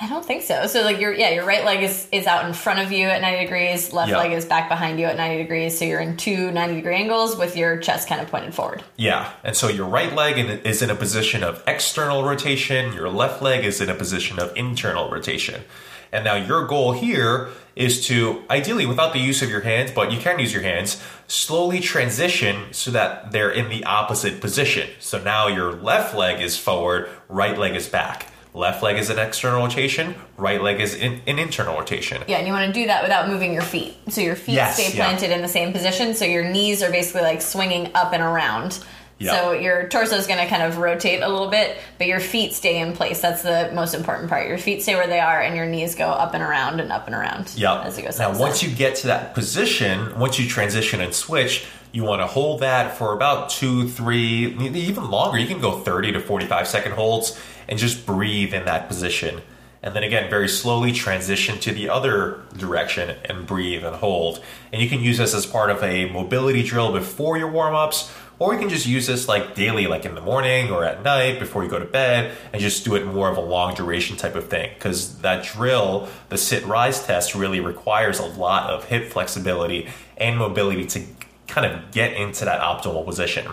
I 0.00 0.08
don't 0.08 0.24
think 0.24 0.42
so. 0.42 0.66
So 0.68 0.82
like 0.84 0.98
your 1.00 1.12
yeah, 1.12 1.30
your 1.30 1.44
right 1.44 1.64
leg 1.66 1.82
is 1.82 2.08
is 2.10 2.26
out 2.26 2.46
in 2.46 2.54
front 2.54 2.78
of 2.78 2.92
you 2.92 3.08
at 3.08 3.20
90 3.20 3.44
degrees, 3.44 3.92
left 3.92 4.10
leg 4.10 4.32
is 4.32 4.46
back 4.46 4.70
behind 4.70 4.98
you 4.98 5.04
at 5.04 5.18
90 5.18 5.42
degrees. 5.42 5.78
So 5.78 5.84
you're 5.84 6.00
in 6.00 6.16
two 6.16 6.50
90 6.50 6.76
degree 6.76 6.94
angles 6.94 7.36
with 7.36 7.58
your 7.58 7.76
chest 7.76 8.08
kind 8.08 8.22
of 8.22 8.30
pointed 8.30 8.54
forward. 8.54 8.82
Yeah, 8.96 9.30
and 9.44 9.54
so 9.54 9.68
your 9.68 9.86
right 9.86 10.14
leg 10.14 10.38
is 10.64 10.80
in 10.80 10.88
a 10.88 10.94
position 10.94 11.44
of 11.44 11.62
external 11.66 12.22
rotation, 12.22 12.94
your 12.94 13.10
left 13.10 13.42
leg 13.42 13.66
is 13.66 13.82
in 13.82 13.90
a 13.90 13.94
position 13.94 14.38
of 14.38 14.56
internal 14.56 15.10
rotation. 15.10 15.62
And 16.10 16.24
now 16.24 16.36
your 16.36 16.66
goal 16.66 16.92
here 16.92 17.48
is 17.76 18.06
to, 18.06 18.42
ideally 18.50 18.86
without 18.86 19.12
the 19.12 19.18
use 19.18 19.42
of 19.42 19.50
your 19.50 19.60
hands, 19.60 19.90
but 19.90 20.10
you 20.10 20.18
can 20.18 20.38
use 20.38 20.52
your 20.52 20.62
hands, 20.62 21.02
slowly 21.28 21.78
transition 21.78 22.72
so 22.72 22.90
that 22.90 23.30
they're 23.32 23.50
in 23.50 23.68
the 23.68 23.84
opposite 23.84 24.40
position. 24.40 24.88
So 24.98 25.22
now 25.22 25.46
your 25.46 25.72
left 25.72 26.14
leg 26.14 26.40
is 26.42 26.56
forward, 26.56 27.08
right 27.28 27.56
leg 27.56 27.76
is 27.76 27.86
back. 27.88 28.26
Left 28.54 28.82
leg 28.82 28.96
is 28.96 29.10
an 29.10 29.18
external 29.18 29.62
rotation, 29.62 30.14
right 30.38 30.60
leg 30.60 30.80
is 30.80 30.94
in, 30.94 31.20
an 31.26 31.38
internal 31.38 31.76
rotation. 31.76 32.22
Yeah, 32.26 32.38
and 32.38 32.46
you 32.46 32.52
want 32.52 32.66
to 32.66 32.80
do 32.80 32.86
that 32.86 33.02
without 33.02 33.28
moving 33.28 33.52
your 33.52 33.62
feet. 33.62 33.94
So 34.08 34.22
your 34.22 34.36
feet 34.36 34.54
Yes, 34.54 34.74
stay 34.74 34.88
yeah. 34.88 35.04
planted 35.04 35.30
in 35.30 35.42
the 35.42 35.48
same 35.48 35.72
position. 35.72 36.14
So 36.14 36.24
your 36.24 36.44
knees 36.44 36.82
are 36.82 36.90
basically 36.90 37.22
like 37.22 37.42
swinging 37.42 37.90
up 37.94 38.12
and 38.14 38.22
around. 38.22 38.82
Yeah. 39.18 39.32
So 39.32 39.52
your 39.52 39.88
torso 39.88 40.14
is 40.16 40.26
going 40.26 40.38
to 40.38 40.46
kind 40.46 40.62
of 40.62 40.78
rotate 40.78 41.22
a 41.22 41.28
little 41.28 41.48
bit, 41.48 41.76
but 41.98 42.06
your 42.06 42.20
feet 42.20 42.54
stay 42.54 42.78
in 42.78 42.92
place. 42.92 43.20
That's 43.20 43.42
the 43.42 43.70
most 43.74 43.94
important 43.94 44.28
part. 44.28 44.46
Your 44.46 44.58
feet 44.58 44.82
stay 44.82 44.94
where 44.94 45.08
they 45.08 45.18
are, 45.18 45.40
and 45.40 45.56
your 45.56 45.66
knees 45.66 45.94
go 45.96 46.06
up 46.06 46.34
and 46.34 46.42
around 46.42 46.80
and 46.80 46.92
up 46.92 47.06
and 47.06 47.16
around. 47.16 47.52
Yeah. 47.56 47.82
As 47.82 47.98
you 47.98 48.04
go. 48.04 48.10
now, 48.16 48.38
once 48.38 48.62
you 48.62 48.70
get 48.70 48.96
to 48.96 49.08
that 49.08 49.34
position, 49.34 50.18
once 50.18 50.38
you 50.38 50.48
transition 50.48 51.00
and 51.00 51.12
switch, 51.12 51.66
you 51.90 52.04
want 52.04 52.22
to 52.22 52.26
hold 52.26 52.60
that 52.60 52.96
for 52.96 53.12
about 53.12 53.50
two, 53.50 53.88
three, 53.88 54.54
even 54.56 55.10
longer. 55.10 55.38
You 55.38 55.46
can 55.46 55.60
go 55.60 55.80
30 55.80 56.12
to 56.12 56.20
45 56.20 56.68
second 56.68 56.92
holds 56.92 57.38
and 57.68 57.78
just 57.78 58.06
breathe 58.06 58.54
in 58.54 58.66
that 58.66 58.88
position. 58.88 59.40
And 59.82 59.94
then 59.94 60.02
again, 60.02 60.28
very 60.28 60.48
slowly 60.48 60.92
transition 60.92 61.58
to 61.60 61.72
the 61.72 61.88
other 61.88 62.40
direction 62.56 63.16
and 63.24 63.46
breathe 63.46 63.84
and 63.84 63.96
hold. 63.96 64.42
And 64.72 64.82
you 64.82 64.88
can 64.88 65.00
use 65.00 65.18
this 65.18 65.34
as 65.34 65.46
part 65.46 65.70
of 65.70 65.82
a 65.82 66.10
mobility 66.10 66.62
drill 66.62 66.92
before 66.92 67.38
your 67.38 67.50
warm 67.50 67.74
ups, 67.74 68.12
or 68.38 68.54
you 68.54 68.60
can 68.60 68.68
just 68.68 68.86
use 68.86 69.06
this 69.06 69.26
like 69.26 69.54
daily, 69.54 69.86
like 69.86 70.04
in 70.04 70.14
the 70.14 70.20
morning 70.20 70.70
or 70.70 70.84
at 70.84 71.02
night 71.02 71.38
before 71.38 71.64
you 71.64 71.70
go 71.70 71.78
to 71.78 71.84
bed, 71.84 72.36
and 72.52 72.62
just 72.62 72.84
do 72.84 72.94
it 72.94 73.04
more 73.04 73.28
of 73.30 73.36
a 73.36 73.40
long 73.40 73.74
duration 73.74 74.16
type 74.16 74.34
of 74.34 74.48
thing. 74.48 74.70
Because 74.74 75.18
that 75.18 75.44
drill, 75.44 76.08
the 76.28 76.38
sit 76.38 76.64
rise 76.64 77.04
test, 77.04 77.34
really 77.34 77.60
requires 77.60 78.18
a 78.18 78.26
lot 78.26 78.70
of 78.70 78.84
hip 78.84 79.10
flexibility 79.10 79.88
and 80.16 80.38
mobility 80.38 80.86
to 80.86 81.02
kind 81.48 81.66
of 81.66 81.90
get 81.90 82.12
into 82.12 82.44
that 82.44 82.60
optimal 82.60 83.04
position. 83.04 83.46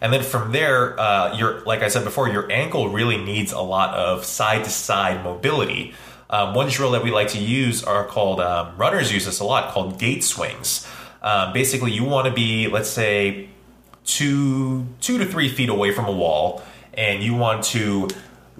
And 0.00 0.12
then 0.12 0.22
from 0.22 0.52
there, 0.52 0.98
uh, 1.00 1.36
your 1.36 1.60
like 1.62 1.82
I 1.82 1.88
said 1.88 2.04
before, 2.04 2.28
your 2.28 2.50
ankle 2.52 2.90
really 2.90 3.16
needs 3.16 3.52
a 3.52 3.60
lot 3.60 3.94
of 3.94 4.24
side 4.24 4.64
to 4.64 4.70
side 4.70 5.24
mobility. 5.24 5.94
Um, 6.30 6.54
one 6.54 6.68
drill 6.68 6.90
that 6.90 7.02
we 7.02 7.10
like 7.10 7.28
to 7.28 7.38
use 7.38 7.82
are 7.82 8.04
called 8.04 8.40
um, 8.40 8.76
runners 8.76 9.10
use 9.12 9.24
this 9.24 9.40
a 9.40 9.44
lot 9.44 9.72
called 9.72 9.98
gate 9.98 10.22
swings. 10.22 10.86
Um, 11.22 11.52
basically, 11.52 11.90
you 11.92 12.04
want 12.04 12.28
to 12.28 12.32
be 12.32 12.68
let's 12.68 12.90
say 12.90 13.48
two 14.08 14.86
two 15.00 15.18
to 15.18 15.26
three 15.26 15.48
feet 15.48 15.68
away 15.68 15.92
from 15.92 16.06
a 16.06 16.12
wall, 16.12 16.62
and 16.94 17.22
you 17.22 17.34
want 17.34 17.62
to 17.62 18.08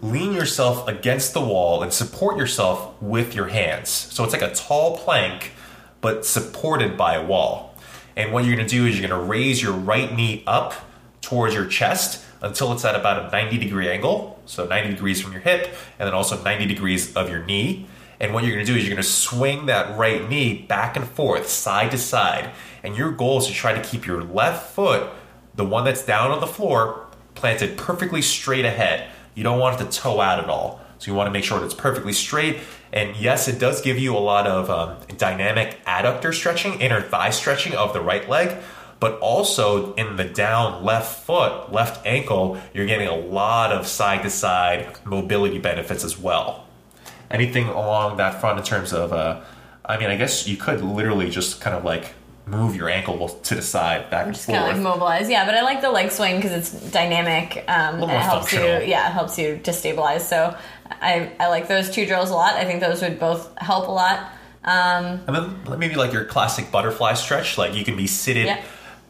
lean 0.01 0.33
yourself 0.33 0.87
against 0.87 1.35
the 1.35 1.41
wall 1.41 1.83
and 1.83 1.93
support 1.93 2.37
yourself 2.37 2.95
with 3.03 3.35
your 3.35 3.49
hands. 3.49 3.89
So 3.89 4.23
it's 4.23 4.33
like 4.33 4.43
a 4.43 4.55
tall 4.55 4.99
plank, 4.99 5.53
but 6.01 6.25
supported 6.25 6.97
by 6.97 7.15
a 7.15 7.25
wall. 7.25 7.75
And 8.15 8.33
what 8.33 8.45
you're 8.45 8.55
going 8.55 8.69
to 8.69 8.71
do 8.71 8.87
is 8.87 8.99
you're 8.99 9.09
going 9.09 9.21
to 9.21 9.27
raise 9.27 9.61
your 9.61 9.73
right 9.73 10.15
knee 10.15 10.45
up 10.47 10.75
towards 11.21 11.55
your 11.55 11.67
chest 11.67 12.25
until 12.41 12.73
it's 12.73 12.85
at 12.85 12.95
about 12.95 13.27
a 13.27 13.31
90 13.31 13.59
degree 13.59 13.89
angle. 13.89 14.41
So 14.47 14.67
90 14.67 14.91
degrees 14.91 15.21
from 15.21 15.33
your 15.33 15.41
hip, 15.41 15.75
and 15.99 16.07
then 16.07 16.15
also 16.15 16.41
90 16.43 16.67
degrees 16.67 17.17
of 17.17 17.29
your 17.29 17.45
knee. 17.45 17.87
And 18.21 18.35
what 18.35 18.45
you're 18.45 18.55
going 18.55 18.67
to 18.67 18.73
do 18.73 18.77
is 18.77 18.85
you're 18.85 18.95
going 18.95 19.03
to 19.03 19.09
swing 19.09 19.67
that 19.67 19.97
right 19.97 20.29
knee 20.29 20.63
back 20.63 20.97
and 20.97 21.07
forth, 21.07 21.49
side 21.49 21.93
to 21.93 21.99
side. 21.99 22.51
And 22.83 22.97
your 22.97 23.13
goal 23.13 23.39
is 23.39 23.47
to 23.47 23.53
try 23.53 23.73
to 23.73 23.83
keep 23.83 24.07
your 24.07 24.23
left 24.23 24.73
foot, 24.75 25.09
the 25.59 25.65
one 25.65 25.85
that's 25.85 26.05
down 26.05 26.31
on 26.31 26.39
the 26.41 26.47
floor, 26.47 27.05
planted 27.35 27.77
perfectly 27.77 28.23
straight 28.23 28.65
ahead. 28.65 29.11
You 29.35 29.43
don't 29.43 29.59
want 29.59 29.81
it 29.81 29.85
to 29.85 29.91
toe 29.91 30.21
out 30.21 30.39
at 30.39 30.49
all. 30.49 30.81
So 30.99 31.11
you 31.11 31.17
want 31.17 31.27
to 31.27 31.33
make 31.33 31.43
sure 31.43 31.59
that 31.59 31.65
it's 31.65 31.75
perfectly 31.75 32.13
straight. 32.13 32.59
And 32.93 33.17
yes, 33.17 33.49
it 33.49 33.59
does 33.59 33.83
give 33.83 33.99
you 33.99 34.17
a 34.17 34.21
lot 34.21 34.47
of 34.47 34.71
um, 34.71 34.97
dynamic 35.17 35.85
adductor 35.85 36.33
stretching, 36.33 36.81
inner 36.81 37.03
thigh 37.03 37.31
stretching 37.31 37.75
of 37.75 37.93
the 37.93 38.01
right 38.01 38.29
leg. 38.29 38.57
But 39.01 39.19
also 39.19 39.95
in 39.95 40.15
the 40.15 40.25
down 40.25 40.85
left 40.85 41.25
foot, 41.27 41.73
left 41.73 42.07
ankle, 42.07 42.61
you're 42.73 42.87
getting 42.87 43.09
a 43.09 43.17
lot 43.17 43.73
of 43.73 43.89
side 43.89 44.23
to 44.23 44.31
side 44.31 44.97
mobility 45.05 45.59
benefits 45.59 46.05
as 46.05 46.17
well. 46.17 46.67
Anything 47.33 47.67
along 47.67 48.19
that 48.19 48.41
front 48.41 48.61
in 48.61 48.65
terms 48.65 48.93
of, 48.93 49.13
uh, 49.13 49.41
I 49.85 49.99
mean, 49.99 50.09
I 50.09 50.17
guess 50.17 50.47
you 50.47 50.57
could 50.57 50.83
literally 50.83 51.31
just 51.31 51.61
kind 51.61 51.75
of 51.75 51.85
like 51.85 52.15
move 52.49 52.75
your 52.77 52.89
ankle 52.89 53.29
to 53.29 53.55
the 53.55 53.63
side, 53.63 54.11
back 54.11 54.27
and 54.27 54.35
Just 54.35 54.47
forth. 54.47 54.59
kind 54.59 54.71
of 54.71 54.77
like 54.77 54.83
mobilize, 54.93 55.29
yeah. 55.31 55.45
But 55.45 55.55
I 55.55 55.63
like 55.63 55.81
the 55.81 55.91
leg 55.91 56.11
swing 56.11 56.37
because 56.37 56.53
it's 56.53 56.91
dynamic. 56.91 57.65
Um, 57.69 58.03
and 58.03 58.05
it 58.05 58.09
helps 58.09 58.53
you, 58.53 58.61
yeah, 58.61 59.09
it 59.09 59.13
helps 59.13 59.39
you 59.39 59.59
to 59.65 59.73
stabilize. 59.73 60.27
So 60.29 60.57
I, 60.91 61.33
I 61.39 61.49
like 61.49 61.69
those 61.69 61.91
two 61.91 62.07
drills 62.07 62.31
a 62.31 62.35
lot. 62.35 62.55
I 62.55 62.65
think 62.65 62.81
those 62.81 63.03
would 63.03 63.19
both 63.21 63.57
help 63.59 63.89
a 63.89 63.93
lot. 63.93 64.33
Um, 64.65 65.21
And 65.27 65.37
then 65.67 65.79
maybe 65.79 65.95
like 65.95 66.13
your 66.13 66.25
classic 66.25 66.71
butterfly 66.71 67.15
stretch, 67.15 67.59
like 67.59 67.75
you 67.75 67.85
can 67.85 67.97
be 67.97 68.07
seated, 68.07 68.47
Yeah. 68.47 68.63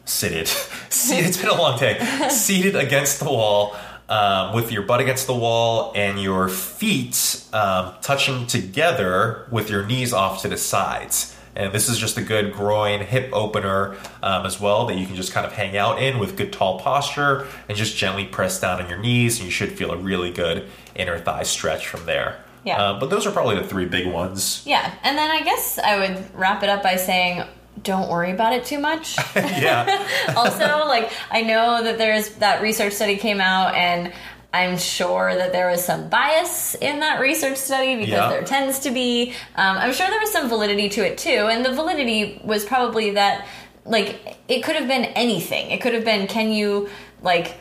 seated, 0.05 0.47
seated. 0.89 1.25
It's 1.25 1.37
been 1.37 1.49
a 1.49 1.55
long 1.55 1.79
day. 1.79 1.99
seated 2.29 2.75
against 2.75 3.19
the 3.19 3.25
wall, 3.25 3.75
um, 4.09 4.53
with 4.55 4.71
your 4.71 4.81
butt 4.83 5.01
against 5.01 5.27
the 5.27 5.35
wall 5.35 5.91
and 5.95 6.19
your 6.21 6.49
feet 6.49 7.45
um, 7.53 7.93
touching 8.01 8.47
together 8.47 9.47
with 9.51 9.69
your 9.69 9.85
knees 9.85 10.13
off 10.13 10.41
to 10.41 10.47
the 10.47 10.57
sides. 10.57 11.35
And 11.55 11.73
this 11.73 11.89
is 11.89 11.97
just 11.97 12.17
a 12.17 12.21
good 12.21 12.53
groin 12.53 13.01
hip 13.01 13.29
opener 13.33 13.97
um, 14.23 14.45
as 14.45 14.59
well 14.59 14.85
that 14.87 14.97
you 14.97 15.05
can 15.05 15.15
just 15.15 15.31
kind 15.31 15.45
of 15.45 15.53
hang 15.53 15.75
out 15.75 16.01
in 16.01 16.19
with 16.19 16.37
good 16.37 16.53
tall 16.53 16.79
posture 16.79 17.47
and 17.67 17.77
just 17.77 17.97
gently 17.97 18.25
press 18.25 18.59
down 18.59 18.81
on 18.81 18.89
your 18.89 18.99
knees, 18.99 19.37
and 19.37 19.45
you 19.45 19.51
should 19.51 19.71
feel 19.71 19.91
a 19.91 19.97
really 19.97 20.31
good 20.31 20.67
inner 20.95 21.19
thigh 21.19 21.43
stretch 21.43 21.87
from 21.87 22.05
there. 22.05 22.43
Yeah. 22.63 22.81
Uh, 22.81 22.99
but 22.99 23.09
those 23.09 23.25
are 23.25 23.31
probably 23.31 23.55
the 23.55 23.67
three 23.67 23.85
big 23.85 24.07
ones. 24.07 24.63
yeah, 24.65 24.93
and 25.03 25.17
then 25.17 25.31
I 25.31 25.43
guess 25.43 25.79
I 25.79 25.97
would 25.97 26.35
wrap 26.35 26.63
it 26.63 26.69
up 26.69 26.83
by 26.83 26.97
saying, 26.97 27.43
don't 27.83 28.09
worry 28.09 28.31
about 28.31 28.53
it 28.53 28.65
too 28.65 28.79
much. 28.79 29.17
yeah. 29.35 30.07
also, 30.35 30.85
like 30.85 31.11
I 31.31 31.41
know 31.41 31.83
that 31.83 31.97
there's 31.97 32.29
that 32.35 32.61
research 32.61 32.93
study 32.93 33.17
came 33.17 33.41
out, 33.41 33.75
and 33.75 34.13
I'm 34.51 34.77
sure 34.77 35.35
that 35.35 35.51
there 35.51 35.69
was 35.69 35.83
some 35.83 36.09
bias 36.09 36.73
in 36.75 37.01
that 37.01 37.19
research 37.19 37.57
study 37.57 37.95
because 37.97 38.09
Yeah. 38.09 38.29
there 38.29 38.43
tends 38.43 38.79
to 38.79 38.91
be. 38.91 39.33
Um, 39.55 39.77
I'm 39.77 39.93
sure 39.93 40.07
there 40.09 40.19
was 40.19 40.31
some 40.31 40.49
validity 40.49 40.89
to 40.89 41.05
it 41.05 41.17
too, 41.19 41.47
and 41.51 41.63
the 41.63 41.71
validity 41.71 42.41
was 42.43 42.65
probably 42.65 43.11
that 43.11 43.45
like 43.85 44.37
it 44.47 44.61
could 44.63 44.75
have 44.75 44.87
been 44.87 45.05
anything. 45.05 45.69
It 45.71 45.81
could 45.81 45.93
have 45.93 46.03
been 46.05 46.25
can 46.27 46.51
you 46.51 46.89
like 47.21 47.55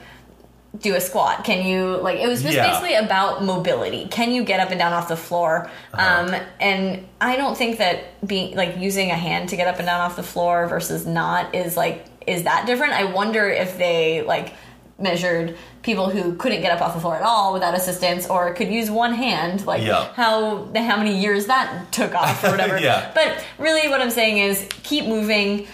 do 0.80 0.94
a 0.94 1.00
squat? 1.00 1.44
Can 1.44 1.66
you 1.66 1.96
like 1.98 2.20
it 2.20 2.26
was 2.28 2.42
just 2.42 2.54
Yeah. 2.54 2.66
basically 2.68 2.94
about 2.94 3.42
mobility. 3.44 4.06
Can 4.10 4.32
you 4.32 4.42
get 4.42 4.58
up 4.60 4.70
and 4.70 4.78
down 4.78 4.92
off 4.94 5.08
the 5.08 5.16
floor? 5.16 5.70
Um, 5.92 6.34
and 6.60 7.06
I 7.20 7.36
don't 7.36 7.56
think 7.56 7.78
that 7.78 8.26
being 8.26 8.54
like 8.56 8.78
using 8.78 9.10
a 9.10 9.16
hand 9.16 9.48
to 9.50 9.56
get 9.56 9.66
up 9.68 9.76
and 9.78 9.86
down 9.86 10.00
off 10.00 10.16
the 10.16 10.22
floor 10.22 10.66
versus 10.68 11.06
not 11.06 11.54
is 11.54 11.76
like 11.76 12.06
is 12.26 12.44
that 12.44 12.66
different? 12.66 12.92
I 12.94 13.04
wonder 13.04 13.48
if 13.50 13.76
they 13.78 14.22
like 14.22 14.52
measured 14.98 15.56
people 15.82 16.10
who 16.10 16.34
couldn't 16.34 16.60
get 16.60 16.72
up 16.72 16.80
off 16.82 16.94
the 16.94 17.00
floor 17.00 17.14
at 17.16 17.22
all 17.22 17.52
without 17.52 17.74
assistance 17.74 18.26
or 18.28 18.52
could 18.54 18.68
use 18.68 18.90
one 18.90 19.14
hand 19.14 19.64
like 19.66 19.82
Yeah. 19.82 20.12
how 20.14 20.64
how 20.74 20.96
many 20.96 21.16
years 21.18 21.46
that 21.46 21.92
took 21.92 22.14
off 22.14 22.42
or 22.44 22.50
whatever 22.50 22.78
Yeah. 22.80 23.10
but 23.14 23.44
really 23.58 23.88
what 23.88 24.00
i'm 24.02 24.10
saying 24.10 24.38
is 24.38 24.66
keep 24.82 25.06
moving 25.06 25.68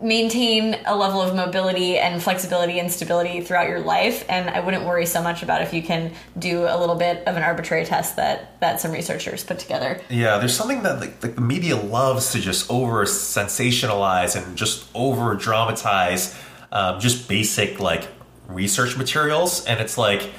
maintain 0.00 0.78
a 0.86 0.94
level 0.96 1.20
of 1.20 1.34
mobility 1.34 1.98
and 1.98 2.22
flexibility 2.22 2.78
and 2.78 2.90
stability 2.92 3.40
throughout 3.40 3.68
your 3.68 3.80
life 3.80 4.24
and 4.28 4.48
i 4.48 4.60
wouldn't 4.60 4.84
worry 4.84 5.04
so 5.04 5.20
much 5.20 5.42
about 5.42 5.60
if 5.60 5.74
you 5.74 5.82
can 5.82 6.12
do 6.38 6.62
a 6.68 6.78
little 6.78 6.94
bit 6.94 7.26
of 7.26 7.36
an 7.36 7.42
arbitrary 7.42 7.84
test 7.84 8.14
that 8.14 8.60
that 8.60 8.80
some 8.80 8.92
researchers 8.92 9.42
put 9.42 9.58
together 9.58 10.00
Yeah, 10.08 10.38
there's 10.38 10.56
something 10.56 10.84
that 10.84 11.00
like, 11.00 11.20
like 11.20 11.34
the 11.34 11.40
media 11.40 11.74
loves 11.76 12.30
to 12.30 12.40
just 12.40 12.70
over 12.70 13.04
sensationalize 13.06 14.40
and 14.40 14.56
just 14.56 14.86
over 14.94 15.34
dramatize 15.34 16.38
um, 16.70 17.00
just 17.00 17.28
basic 17.28 17.80
like 17.80 18.06
research 18.48 18.96
materials, 18.96 19.64
and 19.66 19.78
it's 19.80 19.96
like 19.96 20.30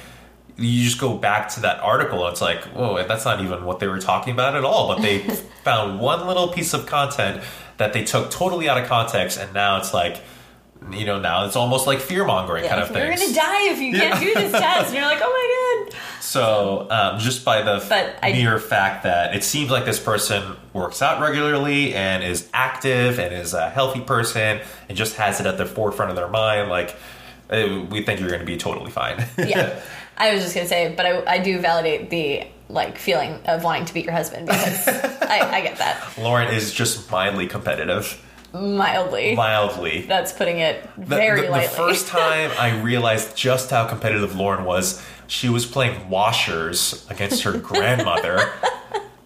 you 0.58 0.84
just 0.84 1.00
go 1.00 1.16
back 1.16 1.48
to 1.48 1.60
that 1.60 1.80
article 1.80 2.26
it's 2.28 2.42
like, 2.42 2.62
whoa, 2.64 3.02
that's 3.08 3.24
not 3.24 3.40
even 3.40 3.64
what 3.64 3.78
they 3.80 3.86
were 3.88 3.98
talking 3.98 4.34
about 4.34 4.54
at 4.54 4.62
all. 4.64 4.88
But 4.88 5.00
they 5.00 5.20
found 5.64 5.98
one 6.00 6.26
little 6.26 6.48
piece 6.48 6.74
of 6.74 6.84
content 6.86 7.42
that 7.78 7.94
they 7.94 8.04
took 8.04 8.30
totally 8.30 8.68
out 8.68 8.76
of 8.76 8.86
context, 8.86 9.38
and 9.38 9.52
now 9.54 9.78
it's 9.78 9.94
like. 9.94 10.20
You 10.90 11.04
know, 11.04 11.20
now 11.20 11.44
it's 11.44 11.56
almost 11.56 11.86
like 11.86 11.98
fear 12.00 12.24
mongering 12.24 12.64
kind 12.66 12.80
of 12.80 12.88
thing. 12.88 13.06
you're 13.06 13.14
gonna 13.14 13.34
die 13.34 13.68
if 13.70 13.80
you 13.80 13.92
can't 13.92 14.18
do 14.18 14.32
this 14.32 14.50
test 14.50 14.86
and 14.86 14.94
you're 14.96 15.04
like 15.04 15.18
oh 15.20 15.84
my 15.84 15.90
god 15.92 16.00
So, 16.22 16.86
um, 16.88 17.18
just 17.18 17.44
by 17.44 17.60
the 17.60 17.80
mere 18.32 18.58
fact 18.58 19.02
that 19.02 19.36
it 19.36 19.44
seems 19.44 19.70
like 19.70 19.84
this 19.84 20.00
person 20.00 20.56
works 20.72 21.02
out 21.02 21.20
regularly 21.20 21.92
and 21.94 22.24
is 22.24 22.48
active 22.54 23.18
and 23.18 23.34
is 23.34 23.52
a 23.52 23.68
healthy 23.68 24.00
person 24.00 24.60
and 24.88 24.96
just 24.96 25.16
has 25.16 25.38
it 25.38 25.44
at 25.44 25.58
the 25.58 25.66
forefront 25.66 26.12
of 26.12 26.16
their 26.16 26.28
mind, 26.28 26.70
like 26.70 26.96
Uh, 27.50 27.84
we 27.90 28.02
think 28.02 28.20
you're 28.20 28.28
going 28.28 28.40
to 28.40 28.46
be 28.46 28.56
totally 28.56 28.90
fine. 28.90 29.24
yeah. 29.38 29.80
I 30.16 30.34
was 30.34 30.42
just 30.42 30.54
gonna 30.54 30.68
say 30.68 30.92
but 30.94 31.06
i, 31.06 31.36
I 31.36 31.38
do 31.38 31.58
validate 31.60 32.10
the 32.10 32.46
like 32.68 32.98
feeling 32.98 33.40
of 33.46 33.64
wanting 33.64 33.86
to 33.86 33.94
beat 33.94 34.04
your 34.04 34.12
husband 34.12 34.46
because 34.46 34.86
I, 34.86 35.40
I 35.50 35.60
get 35.62 35.78
that. 35.78 36.12
Lauren 36.18 36.52
is 36.54 36.72
just 36.72 37.10
mildly 37.10 37.46
competitive, 37.46 38.22
mildly. 38.52 39.34
Mildly. 39.34 40.02
that's 40.02 40.32
putting 40.32 40.58
it 40.58 40.88
very 40.96 41.40
the, 41.40 41.46
the 41.46 41.52
lightly. 41.52 41.76
first 41.76 42.06
time 42.08 42.50
I 42.58 42.80
realized 42.80 43.36
just 43.36 43.70
how 43.70 43.86
competitive 43.88 44.36
Lauren 44.36 44.64
was, 44.64 45.04
she 45.26 45.48
was 45.48 45.66
playing 45.66 46.08
washers 46.08 47.06
against 47.10 47.42
her 47.42 47.56
grandmother, 47.58 48.38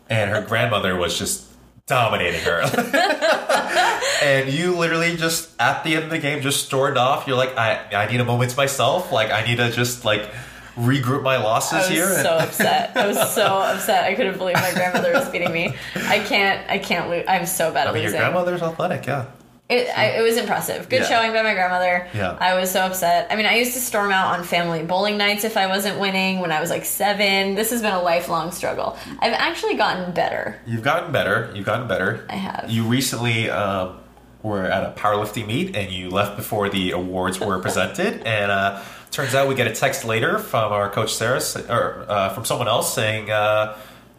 and 0.09 0.31
her 0.31 0.41
grandmother 0.43 0.97
was 0.97 1.19
just 1.19 1.47
dominating 1.87 2.41
her. 2.41 2.63
and 4.23 4.53
you 4.53 4.77
literally 4.77 5.17
just 5.17 5.51
at 5.61 5.85
the 5.85 5.95
end 5.95 6.05
of 6.05 6.11
the 6.11 6.19
game 6.19 6.43
just 6.43 6.67
stormed 6.67 6.97
off. 6.97 7.27
You're 7.27 7.37
like, 7.37 7.57
I, 7.57 8.05
I 8.05 8.11
need 8.11 8.21
a 8.21 8.25
moment 8.25 8.51
to 8.53 8.57
myself. 8.57 9.13
Like 9.13 9.31
I 9.31 9.45
need 9.45 9.57
to 9.57 9.71
just 9.71 10.05
like 10.05 10.31
regroup 10.77 11.23
my 11.23 11.37
losses 11.37 11.87
here. 11.89 12.05
I 12.05 12.09
was 12.09 12.17
here. 12.17 12.25
so 12.25 12.37
upset. 12.39 12.97
I 12.97 13.07
was 13.07 13.35
so 13.35 13.45
upset. 13.47 14.05
I 14.05 14.15
couldn't 14.15 14.39
believe 14.39 14.57
my 14.57 14.73
grandmother 14.73 15.13
was 15.13 15.29
beating 15.29 15.53
me. 15.53 15.75
I 15.95 16.21
can't. 16.21 16.69
I 16.71 16.79
can't 16.79 17.11
lose. 17.11 17.25
I'm 17.29 17.47
so 17.47 17.73
bad 17.73 17.87
I 17.87 17.91
at 17.91 17.95
mean, 17.95 18.03
your 18.05 18.13
grandmother's 18.13 18.63
athletic, 18.63 19.07
yeah. 19.07 19.27
It, 19.79 19.99
I, 19.99 20.05
it 20.19 20.23
was 20.23 20.37
impressive. 20.37 20.89
Good 20.89 21.01
Yeah. 21.03 21.09
showing 21.09 21.33
by 21.33 21.43
my 21.43 21.55
grandmother. 21.55 22.07
Yeah. 22.15 22.37
I 22.41 22.55
was 22.55 22.71
so 22.71 22.81
upset. 22.81 23.27
I 23.31 23.37
mean, 23.37 23.47
I 23.47 23.57
used 23.57 23.75
to 23.75 23.81
storm 23.81 24.11
out 24.13 24.39
on 24.39 24.45
family 24.45 24.83
bowling 24.83 25.17
nights 25.19 25.45
if 25.45 25.57
I 25.57 25.67
wasn't 25.67 25.99
winning 26.01 26.41
when 26.41 26.53
I 26.53 26.61
was 26.61 26.71
like 26.71 26.85
seven. 26.85 27.55
This 27.55 27.71
has 27.71 27.83
been 27.83 27.93
a 27.95 28.03
lifelong 28.03 28.51
struggle. 28.53 28.97
I've 29.21 29.33
actually 29.33 29.75
gotten 29.75 30.13
better. 30.13 30.59
You've 30.67 30.83
gotten 30.83 31.13
better. 31.13 31.51
You've 31.55 31.67
gotten 31.67 31.89
better. 31.89 32.27
I 32.29 32.37
have. 32.37 32.71
You 32.71 32.85
recently 32.85 33.51
um, 33.51 33.99
were 34.43 34.65
at 34.65 34.83
a 34.85 34.93
powerlifting 35.01 35.47
meet 35.47 35.75
and 35.77 35.91
you 35.91 36.11
left 36.11 36.37
before 36.37 36.69
the 36.69 36.93
awards 36.93 37.41
were 37.41 37.59
presented. 37.59 38.23
And 38.27 38.51
uh, 38.51 38.83
turns 39.11 39.35
out 39.35 39.49
we 39.49 39.55
get 39.55 39.67
a 39.67 39.73
text 39.75 40.05
later 40.05 40.39
from 40.39 40.73
our 40.73 40.91
coach 40.91 41.15
Sarah, 41.15 41.41
or 41.69 42.05
uh, 42.09 42.29
from 42.31 42.45
someone 42.45 42.69
else 42.69 42.93
saying 42.95 43.31
uh, 43.31 43.77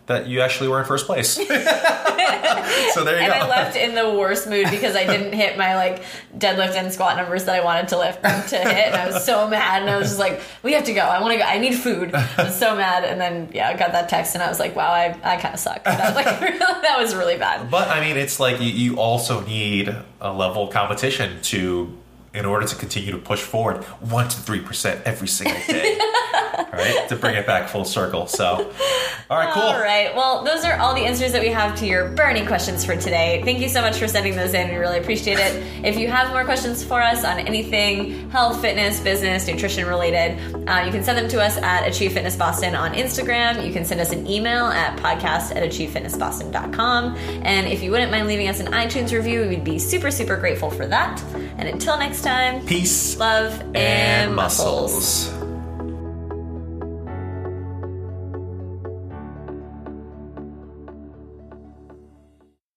that 0.08 0.28
you 0.28 0.42
actually 0.42 0.70
were 0.70 0.80
in 0.80 0.86
first 0.86 1.06
place. 1.08 1.30
so 1.36 3.04
there 3.04 3.20
you 3.20 3.28
go. 3.28 3.34
And 3.34 3.34
go. 3.34 3.40
I 3.40 3.48
left 3.48 3.76
in 3.76 3.96
the 3.96 4.12
worst 4.12 4.48
mood 4.48 4.70
because 4.70 4.96
I 4.96 5.06
didn't 5.06 5.34
hit 5.34 5.58
my 5.58 5.76
like 5.76 6.04
deadlift 6.38 6.76
and 6.76 6.94
squat 6.94 7.18
numbers 7.18 7.46
that 7.46 7.56
I 7.56 7.64
wanted 7.64 7.88
to 7.90 7.98
lift 7.98 8.22
to 8.24 8.58
hit, 8.58 8.88
and 8.88 8.96
I 8.96 9.08
was 9.08 9.26
so 9.26 9.48
mad. 9.48 9.82
And 9.82 9.90
I 9.90 9.98
was 9.98 10.10
just 10.10 10.20
like, 10.20 10.42
"We 10.64 10.74
have 10.74 10.84
to 10.86 10.94
go. 10.94 11.02
I 11.02 11.20
want 11.22 11.34
to 11.34 11.40
go. 11.40 11.44
I 11.44 11.58
need 11.58 11.76
food." 11.76 12.14
I 12.14 12.44
was 12.44 12.58
so 12.58 12.76
mad, 12.76 13.04
and 13.04 13.20
then 13.20 13.50
yeah, 13.54 13.70
I 13.70 13.76
got 13.76 13.92
that 13.94 14.10
text, 14.10 14.36
and 14.36 14.44
I 14.44 14.50
was 14.50 14.60
like, 14.60 14.76
"Wow, 14.76 14.92
I, 14.92 15.18
I 15.24 15.38
kind 15.38 15.54
of 15.54 15.60
suck." 15.60 15.84
That 15.84 16.14
was 16.14 16.16
like 16.16 16.26
that 16.60 16.96
was 16.98 17.16
really 17.16 17.38
bad. 17.38 17.72
But 17.72 17.90
I 17.90 18.00
mean, 18.00 18.18
it's 18.18 18.40
like 18.40 18.60
you, 18.62 18.70
you 18.70 18.98
also 18.98 19.42
need 19.42 19.96
a 20.22 20.32
level 20.32 20.68
of 20.68 20.74
competition 20.74 21.42
to, 21.44 21.98
in 22.34 22.46
order 22.46 22.68
to 22.68 22.76
continue 22.76 23.12
to 23.12 23.18
push 23.18 23.42
forward 23.42 23.84
one 23.84 24.28
to 24.28 24.38
three 24.38 24.62
percent 24.62 25.02
every 25.06 25.28
single 25.28 25.60
day. 25.68 25.98
All 26.58 26.66
right, 26.72 27.08
to 27.10 27.16
bring 27.16 27.36
it 27.36 27.46
back 27.46 27.70
full 27.70 27.86
circle. 27.86 28.28
So, 28.28 28.72
all 29.30 29.38
right, 29.38 29.52
cool. 29.54 29.64
All 29.64 29.80
right. 29.80 30.16
Well, 30.16 30.44
those 30.44 30.64
are 30.66 30.78
all 30.78 30.94
the 30.94 31.02
answers 31.02 31.32
that 31.32 31.42
we 31.42 31.50
have 31.50 31.78
to 31.80 31.86
your 31.86 32.10
burning 32.10 32.46
questions 32.46 32.86
for 32.86 32.96
today. 32.96 33.42
Thank 33.44 33.60
you 33.60 33.70
so 33.70 33.82
much 33.82 33.98
for 33.98 34.08
sending 34.08 34.36
those 34.36 34.54
in. 34.54 34.70
We 34.70 34.76
really 34.76 35.00
appreciate 35.00 35.40
it. 35.40 35.86
If 35.86 35.98
you 35.98 36.08
have 36.10 36.30
more 36.30 36.44
questions 36.44 36.84
for 36.84 37.02
us 37.02 37.24
on 37.24 37.40
anything 37.40 38.30
health, 38.30 38.62
fitness, 38.62 39.00
business, 39.00 39.48
nutrition 39.48 39.88
related, 39.88 40.38
uh, 40.68 40.84
you 40.86 40.92
can 40.92 41.04
send 41.04 41.18
them 41.18 41.28
to 41.30 41.42
us 41.42 41.58
at 41.58 41.88
Achieve 41.88 42.14
Fitness 42.14 42.36
Boston 42.36 42.76
on 42.76 42.94
Instagram. 42.94 43.66
You 43.66 43.74
can 43.74 43.86
send 43.86 44.00
us 44.02 44.12
an 44.12 44.28
email 44.28 44.66
at 44.66 44.98
podcast 45.00 45.56
at 45.56 45.64
achievefitnessboston.com. 45.64 47.16
And 47.44 47.68
if 47.68 47.82
you 47.84 47.92
wouldn't 47.92 48.12
mind 48.12 48.28
leaving 48.28 48.48
us 48.48 48.60
an 48.60 48.68
iTunes 48.68 49.12
review, 49.12 49.48
we'd 49.48 49.64
be 49.64 49.80
super, 49.80 50.12
super 50.12 50.36
grateful 50.38 50.70
for 50.70 50.86
that. 50.88 51.22
And 51.58 51.68
until 51.70 51.98
next 51.98 52.22
time, 52.22 52.66
Peace 52.66 53.18
love 53.18 53.60
and, 53.62 53.76
and 53.78 54.36
muscles. 54.36 55.28
muscles. 55.28 55.45